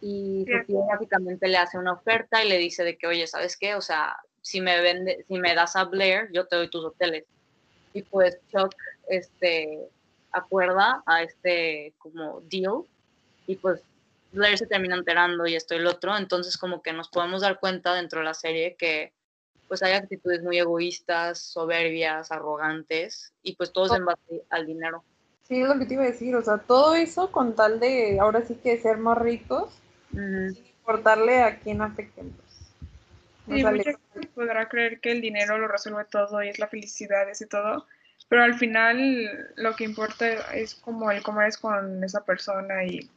y 0.00 0.44
su 0.46 0.66
tío 0.66 0.84
básicamente 0.86 1.48
le 1.48 1.56
hace 1.56 1.78
una 1.78 1.92
oferta 1.92 2.44
y 2.44 2.48
le 2.48 2.58
dice 2.58 2.84
de 2.84 2.96
que, 2.96 3.06
oye, 3.06 3.26
¿sabes 3.26 3.56
qué? 3.56 3.74
O 3.74 3.80
sea, 3.80 4.16
si 4.42 4.60
me 4.60 4.80
vende, 4.80 5.24
si 5.26 5.38
me 5.38 5.54
das 5.54 5.76
a 5.76 5.84
Blair, 5.84 6.28
yo 6.32 6.46
te 6.46 6.56
doy 6.56 6.68
tus 6.68 6.84
hoteles. 6.84 7.24
Y 7.94 8.02
pues 8.02 8.38
Chuck, 8.50 8.74
este, 9.08 9.88
acuerda 10.32 11.02
a 11.06 11.22
este 11.22 11.94
como 11.98 12.40
deal 12.42 12.84
y 13.46 13.56
pues 13.56 13.80
Blair 14.32 14.58
se 14.58 14.66
termina 14.66 14.96
enterando 14.96 15.46
y 15.46 15.54
esto 15.54 15.74
y 15.74 15.78
el 15.78 15.86
otro, 15.86 16.16
entonces 16.16 16.56
como 16.56 16.82
que 16.82 16.92
nos 16.92 17.08
podemos 17.08 17.42
dar 17.42 17.60
cuenta 17.60 17.94
dentro 17.94 18.20
de 18.20 18.24
la 18.24 18.34
serie 18.34 18.76
que 18.76 19.12
pues 19.68 19.82
hay 19.82 19.92
actitudes 19.92 20.42
muy 20.42 20.58
egoístas, 20.58 21.38
soberbias, 21.38 22.30
arrogantes 22.30 23.32
y 23.42 23.56
pues 23.56 23.72
todos 23.72 23.94
en 23.94 24.04
base 24.04 24.42
al 24.50 24.66
dinero. 24.66 25.04
Sí, 25.42 25.60
es 25.60 25.68
lo 25.68 25.78
que 25.78 25.86
te 25.86 25.94
iba 25.94 26.02
a 26.02 26.06
decir, 26.06 26.34
o 26.34 26.42
sea, 26.42 26.58
todo 26.58 26.94
eso 26.94 27.30
con 27.30 27.54
tal 27.54 27.80
de 27.80 28.18
ahora 28.20 28.42
sí 28.42 28.54
que 28.54 28.78
ser 28.78 28.98
más 28.98 29.18
ricos 29.18 29.70
sin 30.10 30.56
importarle 30.78 31.42
a 31.42 31.58
quién 31.58 31.80
afecten. 31.80 32.34
Sí, 33.46 33.64
mucha 33.64 33.92
gente 34.12 34.28
podrá 34.34 34.68
creer 34.68 35.00
que 35.00 35.12
el 35.12 35.20
dinero 35.20 35.58
lo 35.58 35.68
resuelve 35.68 36.04
todo 36.04 36.42
y 36.42 36.48
es 36.48 36.58
la 36.58 36.68
felicidad, 36.68 37.28
ese 37.28 37.46
todo, 37.46 37.86
pero 38.28 38.44
al 38.44 38.54
final 38.54 39.52
lo 39.56 39.74
que 39.74 39.84
importa 39.84 40.26
es 40.54 40.74
como 40.76 41.10
el 41.10 41.22
cómo 41.22 41.40
eres 41.40 41.58
con 41.58 42.02
esa 42.04 42.24
persona 42.24 42.84
y 42.84 43.10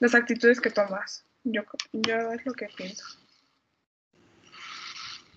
las 0.00 0.14
actitudes 0.14 0.60
que 0.60 0.70
tomas. 0.70 1.24
Yo, 1.44 1.62
yo 1.92 2.32
es 2.32 2.44
lo 2.44 2.52
que 2.52 2.68
pienso. 2.76 3.04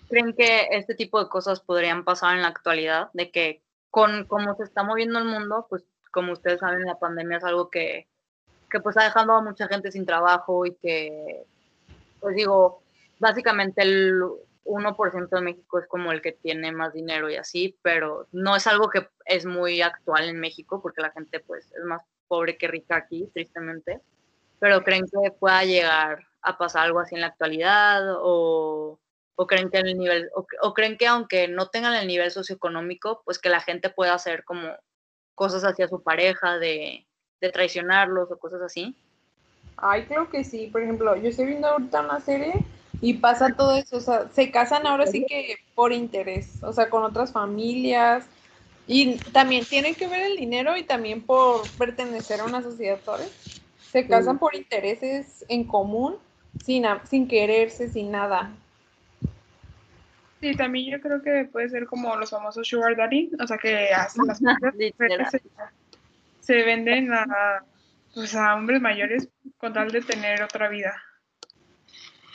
¿Creen 0.08 0.34
que 0.34 0.68
este 0.72 0.94
tipo 0.94 1.22
de 1.22 1.30
cosas 1.30 1.60
podrían 1.60 2.04
pasar 2.04 2.34
en 2.34 2.42
la 2.42 2.48
actualidad? 2.48 3.10
De 3.14 3.30
que 3.30 3.62
con 3.90 4.26
cómo 4.26 4.54
se 4.56 4.64
está 4.64 4.82
moviendo 4.82 5.18
el 5.18 5.24
mundo, 5.24 5.66
pues 5.70 5.84
como 6.10 6.32
ustedes 6.32 6.60
saben, 6.60 6.84
la 6.84 6.98
pandemia 6.98 7.38
es 7.38 7.44
algo 7.44 7.70
que 7.70 8.06
que 8.72 8.80
pues 8.80 8.96
ha 8.96 9.04
dejado 9.04 9.34
a 9.34 9.42
mucha 9.42 9.68
gente 9.68 9.92
sin 9.92 10.06
trabajo 10.06 10.64
y 10.64 10.74
que, 10.76 11.44
pues 12.20 12.34
digo, 12.34 12.81
básicamente 13.22 13.82
el 13.82 14.20
1% 14.64 15.28
de 15.30 15.40
México 15.40 15.78
es 15.78 15.86
como 15.86 16.12
el 16.12 16.20
que 16.20 16.32
tiene 16.32 16.72
más 16.72 16.92
dinero 16.92 17.30
y 17.30 17.36
así, 17.36 17.78
pero 17.82 18.28
no 18.32 18.54
es 18.54 18.66
algo 18.66 18.90
que 18.90 19.08
es 19.24 19.46
muy 19.46 19.80
actual 19.80 20.28
en 20.28 20.38
México 20.38 20.82
porque 20.82 21.00
la 21.00 21.10
gente 21.10 21.40
pues 21.40 21.72
es 21.72 21.84
más 21.84 22.02
pobre 22.28 22.58
que 22.58 22.68
rica 22.68 22.96
aquí, 22.96 23.30
tristemente. 23.32 24.00
Pero 24.58 24.84
creen 24.84 25.06
que 25.06 25.30
pueda 25.32 25.64
llegar 25.64 26.26
a 26.42 26.58
pasar 26.58 26.84
algo 26.84 27.00
así 27.00 27.14
en 27.14 27.22
la 27.22 27.28
actualidad 27.28 28.02
o, 28.20 29.00
o 29.36 29.46
creen 29.46 29.70
que 29.70 29.78
el 29.78 29.98
nivel 29.98 30.30
o, 30.34 30.46
o, 30.60 30.74
creen 30.74 30.98
que 30.98 31.06
aunque 31.06 31.48
no 31.48 31.68
tengan 31.68 31.94
el 31.94 32.06
nivel 32.06 32.30
socioeconómico, 32.30 33.22
pues 33.24 33.38
que 33.38 33.48
la 33.48 33.60
gente 33.60 33.90
pueda 33.90 34.14
hacer 34.14 34.44
como 34.44 34.68
cosas 35.34 35.64
hacia 35.64 35.88
su 35.88 36.02
pareja 36.02 36.58
de 36.58 37.06
de 37.42 37.50
traicionarlos 37.50 38.30
o 38.30 38.38
cosas 38.38 38.62
así? 38.62 38.96
Ay, 39.76 40.04
creo 40.06 40.30
que 40.30 40.44
sí. 40.44 40.68
Por 40.68 40.80
ejemplo, 40.80 41.14
yo 41.16 41.28
estoy 41.28 41.46
viendo 41.46 41.68
ahorita 41.68 42.00
una 42.00 42.20
serie 42.20 42.64
y 43.02 43.14
pasa 43.14 43.54
todo 43.54 43.76
eso. 43.76 43.96
O 43.96 44.00
sea, 44.00 44.28
se 44.32 44.50
casan 44.50 44.86
ahora 44.86 45.06
sí 45.06 45.26
que 45.28 45.56
por 45.74 45.92
interés, 45.92 46.62
o 46.62 46.72
sea, 46.72 46.88
con 46.88 47.02
otras 47.02 47.32
familias. 47.32 48.24
Y 48.86 49.16
también 49.32 49.64
tiene 49.64 49.94
que 49.94 50.06
ver 50.06 50.22
el 50.22 50.36
dinero 50.36 50.76
y 50.76 50.84
también 50.84 51.20
por 51.20 51.68
pertenecer 51.72 52.40
a 52.40 52.44
una 52.44 52.62
sociedad, 52.62 52.98
¿sabes? 53.04 53.30
Se 53.90 54.06
casan 54.06 54.38
por 54.38 54.54
intereses 54.54 55.44
en 55.48 55.64
común, 55.64 56.16
sin, 56.62 56.84
sin 57.04 57.28
quererse, 57.28 57.88
sin 57.88 58.10
nada. 58.10 58.50
Sí, 60.40 60.56
también 60.56 60.92
yo 60.92 61.00
creo 61.00 61.22
que 61.22 61.48
puede 61.50 61.68
ser 61.68 61.86
como 61.86 62.16
los 62.16 62.30
famosos 62.30 62.66
sugar 62.66 62.96
daddy, 62.96 63.32
o 63.38 63.46
sea, 63.46 63.58
que 63.58 63.88
hacen 63.90 64.26
las 64.26 64.40
cosas 64.40 64.74
se 66.40 66.62
venden 66.64 67.12
a, 67.12 67.64
pues 68.14 68.34
a 68.34 68.54
hombres 68.54 68.80
mayores 68.80 69.28
con 69.58 69.72
tal 69.72 69.92
de 69.92 70.00
tener 70.02 70.42
otra 70.42 70.68
vida 70.68 71.00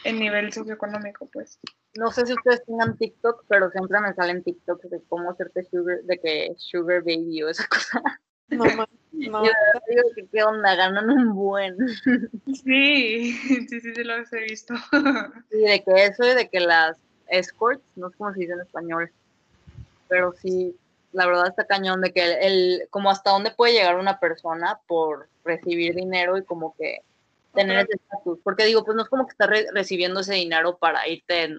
en 0.03 0.19
nivel 0.19 0.51
socioeconómico, 0.53 1.29
pues. 1.31 1.59
No 1.97 2.11
sé 2.11 2.25
si 2.25 2.33
ustedes 2.33 2.63
tengan 2.65 2.97
TikTok, 2.97 3.45
pero 3.47 3.69
siempre 3.71 3.99
me 3.99 4.13
salen 4.13 4.43
TikTok 4.43 4.83
de 4.83 5.01
cómo 5.09 5.31
hacerte 5.31 5.63
sugar, 5.63 6.01
de 6.03 6.19
que 6.19 6.53
sugar 6.57 7.01
baby 7.01 7.43
o 7.43 7.49
esa 7.49 7.67
cosa. 7.67 8.01
No, 8.49 8.63
no. 9.11 9.43
Yo 9.43 9.51
digo 9.89 10.03
que 10.15 10.27
qué 10.31 10.43
onda, 10.43 10.75
ganan 10.75 11.09
un 11.09 11.33
buen. 11.33 11.75
Sí, 12.63 13.33
sí, 13.33 13.67
sí, 13.67 13.81
sí, 13.81 14.03
los 14.03 14.31
he 14.33 14.41
visto. 14.41 14.75
Sí, 15.51 15.57
de 15.59 15.83
que 15.83 16.05
eso 16.05 16.23
y 16.23 16.35
de 16.35 16.49
que 16.49 16.59
las 16.59 16.97
escorts, 17.27 17.83
no 17.95 18.09
sé 18.09 18.17
cómo 18.17 18.33
se 18.33 18.41
dice 18.41 18.53
en 18.53 18.61
español, 18.61 19.11
pero 20.07 20.33
sí, 20.33 20.75
la 21.11 21.25
verdad 21.25 21.47
está 21.47 21.65
cañón 21.65 22.01
de 22.01 22.13
que 22.13 22.33
el, 22.41 22.87
como 22.89 23.09
hasta 23.09 23.31
dónde 23.31 23.51
puede 23.51 23.73
llegar 23.73 23.97
una 23.97 24.19
persona 24.19 24.79
por 24.87 25.29
recibir 25.43 25.95
dinero 25.95 26.37
y 26.37 26.43
como 26.43 26.75
que 26.77 27.01
tener 27.57 27.79
ese 27.79 27.95
estatus. 27.95 28.39
Porque 28.43 28.65
digo, 28.65 28.85
pues 28.85 28.95
no 28.95 29.03
es 29.03 29.09
como 29.09 29.25
que 29.25 29.31
estás 29.31 29.49
recibiendo 29.73 30.21
ese 30.21 30.35
dinero 30.35 30.77
para 30.77 31.07
irte. 31.07 31.57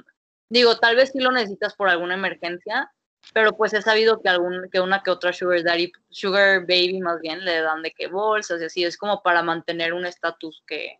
digo, 0.48 0.78
tal 0.78 0.96
vez 0.96 1.10
sí 1.12 1.20
lo 1.20 1.32
necesitas 1.32 1.74
por 1.74 1.88
alguna 1.88 2.14
emergencia, 2.14 2.90
pero 3.34 3.52
pues 3.52 3.74
he 3.74 3.82
sabido 3.82 4.22
que 4.22 4.28
algún, 4.28 4.68
que 4.70 4.80
una 4.80 5.02
que 5.02 5.10
otra 5.10 5.32
sugar 5.32 5.62
daddy, 5.62 5.92
sugar 6.10 6.62
baby 6.62 7.00
más 7.00 7.20
bien, 7.20 7.44
le 7.44 7.60
dan 7.60 7.82
de 7.82 7.90
que 7.90 8.06
bolsas 8.06 8.60
y 8.62 8.64
así, 8.64 8.84
es 8.84 8.96
como 8.96 9.22
para 9.22 9.42
mantener 9.42 9.92
un 9.92 10.06
estatus 10.06 10.62
que 10.66 10.98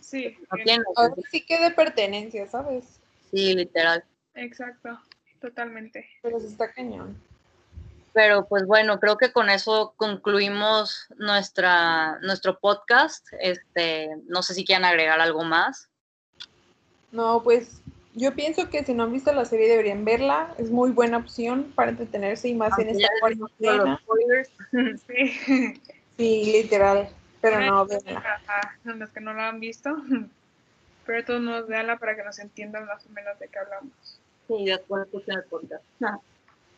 sí, 0.00 0.36
no 0.50 0.62
tiene. 0.64 0.84
sí 1.30 1.44
que 1.44 1.58
de 1.58 1.70
pertenencia, 1.70 2.46
¿sabes? 2.46 3.00
Sí, 3.30 3.54
literal. 3.54 4.04
Exacto, 4.34 4.98
totalmente. 5.40 6.08
Pero 6.22 6.40
sí 6.40 6.46
está 6.46 6.72
cañón. 6.72 7.20
Pero 8.16 8.46
pues 8.46 8.64
bueno, 8.64 8.98
creo 8.98 9.18
que 9.18 9.30
con 9.30 9.50
eso 9.50 9.92
concluimos 9.98 11.06
nuestra, 11.18 12.18
nuestro 12.20 12.58
podcast. 12.58 13.28
Este, 13.38 14.08
no 14.26 14.42
sé 14.42 14.54
si 14.54 14.64
quieren 14.64 14.86
agregar 14.86 15.20
algo 15.20 15.44
más. 15.44 15.90
No, 17.12 17.42
pues 17.42 17.82
yo 18.14 18.34
pienso 18.34 18.70
que 18.70 18.82
si 18.84 18.94
no 18.94 19.02
han 19.02 19.12
visto 19.12 19.34
la 19.34 19.44
serie 19.44 19.68
deberían 19.68 20.06
verla. 20.06 20.54
Es 20.56 20.70
muy 20.70 20.92
buena 20.92 21.18
opción 21.18 21.70
para 21.74 21.90
entretenerse 21.90 22.48
y 22.48 22.54
más 22.54 22.78
en 22.78 22.88
esta 22.88 23.08
cuarentena. 23.20 24.00
Sí. 25.06 25.78
sí, 26.16 26.52
literal. 26.52 27.10
Pero 27.42 27.60
no, 27.60 27.84
véanla. 27.84 28.40
Los 28.84 29.10
que 29.10 29.20
no 29.20 29.34
la 29.34 29.48
han 29.48 29.60
visto. 29.60 29.94
Pero 31.04 31.22
todos 31.26 31.42
nos 31.42 31.68
veanla 31.68 31.98
para 31.98 32.16
que 32.16 32.24
nos 32.24 32.38
entiendan 32.38 32.86
más 32.86 33.04
o 33.04 33.10
menos 33.10 33.38
de 33.38 33.48
qué 33.48 33.58
hablamos. 33.58 33.92
Sí, 34.48 34.64
después 34.64 35.04
escuchen 35.04 35.36
el 35.36 35.44
podcast. 35.44 35.84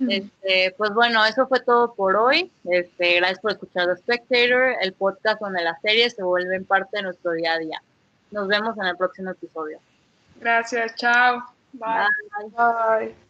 Este, 0.01 0.75
pues 0.77 0.91
bueno, 0.93 1.25
eso 1.27 1.47
fue 1.49 1.61
todo 1.61 1.95
por 1.95 2.17
hoy. 2.17 2.51
Este, 2.65 3.17
gracias 3.17 3.41
por 3.41 3.53
escuchar 3.53 3.87
The 3.87 3.97
Spectator, 3.97 4.75
el 4.81 4.93
podcast 4.93 5.41
donde 5.41 5.63
las 5.63 5.81
series 5.81 6.15
se 6.15 6.23
vuelven 6.23 6.65
parte 6.65 6.99
de 6.99 7.03
nuestro 7.03 7.33
día 7.33 7.55
a 7.55 7.59
día. 7.59 7.83
Nos 8.31 8.47
vemos 8.47 8.77
en 8.79 8.87
el 8.87 8.97
próximo 8.97 9.31
episodio. 9.31 9.81
Gracias, 10.41 10.95
chao. 10.95 11.43
Bye. 11.73 12.07
Bye. 12.57 13.28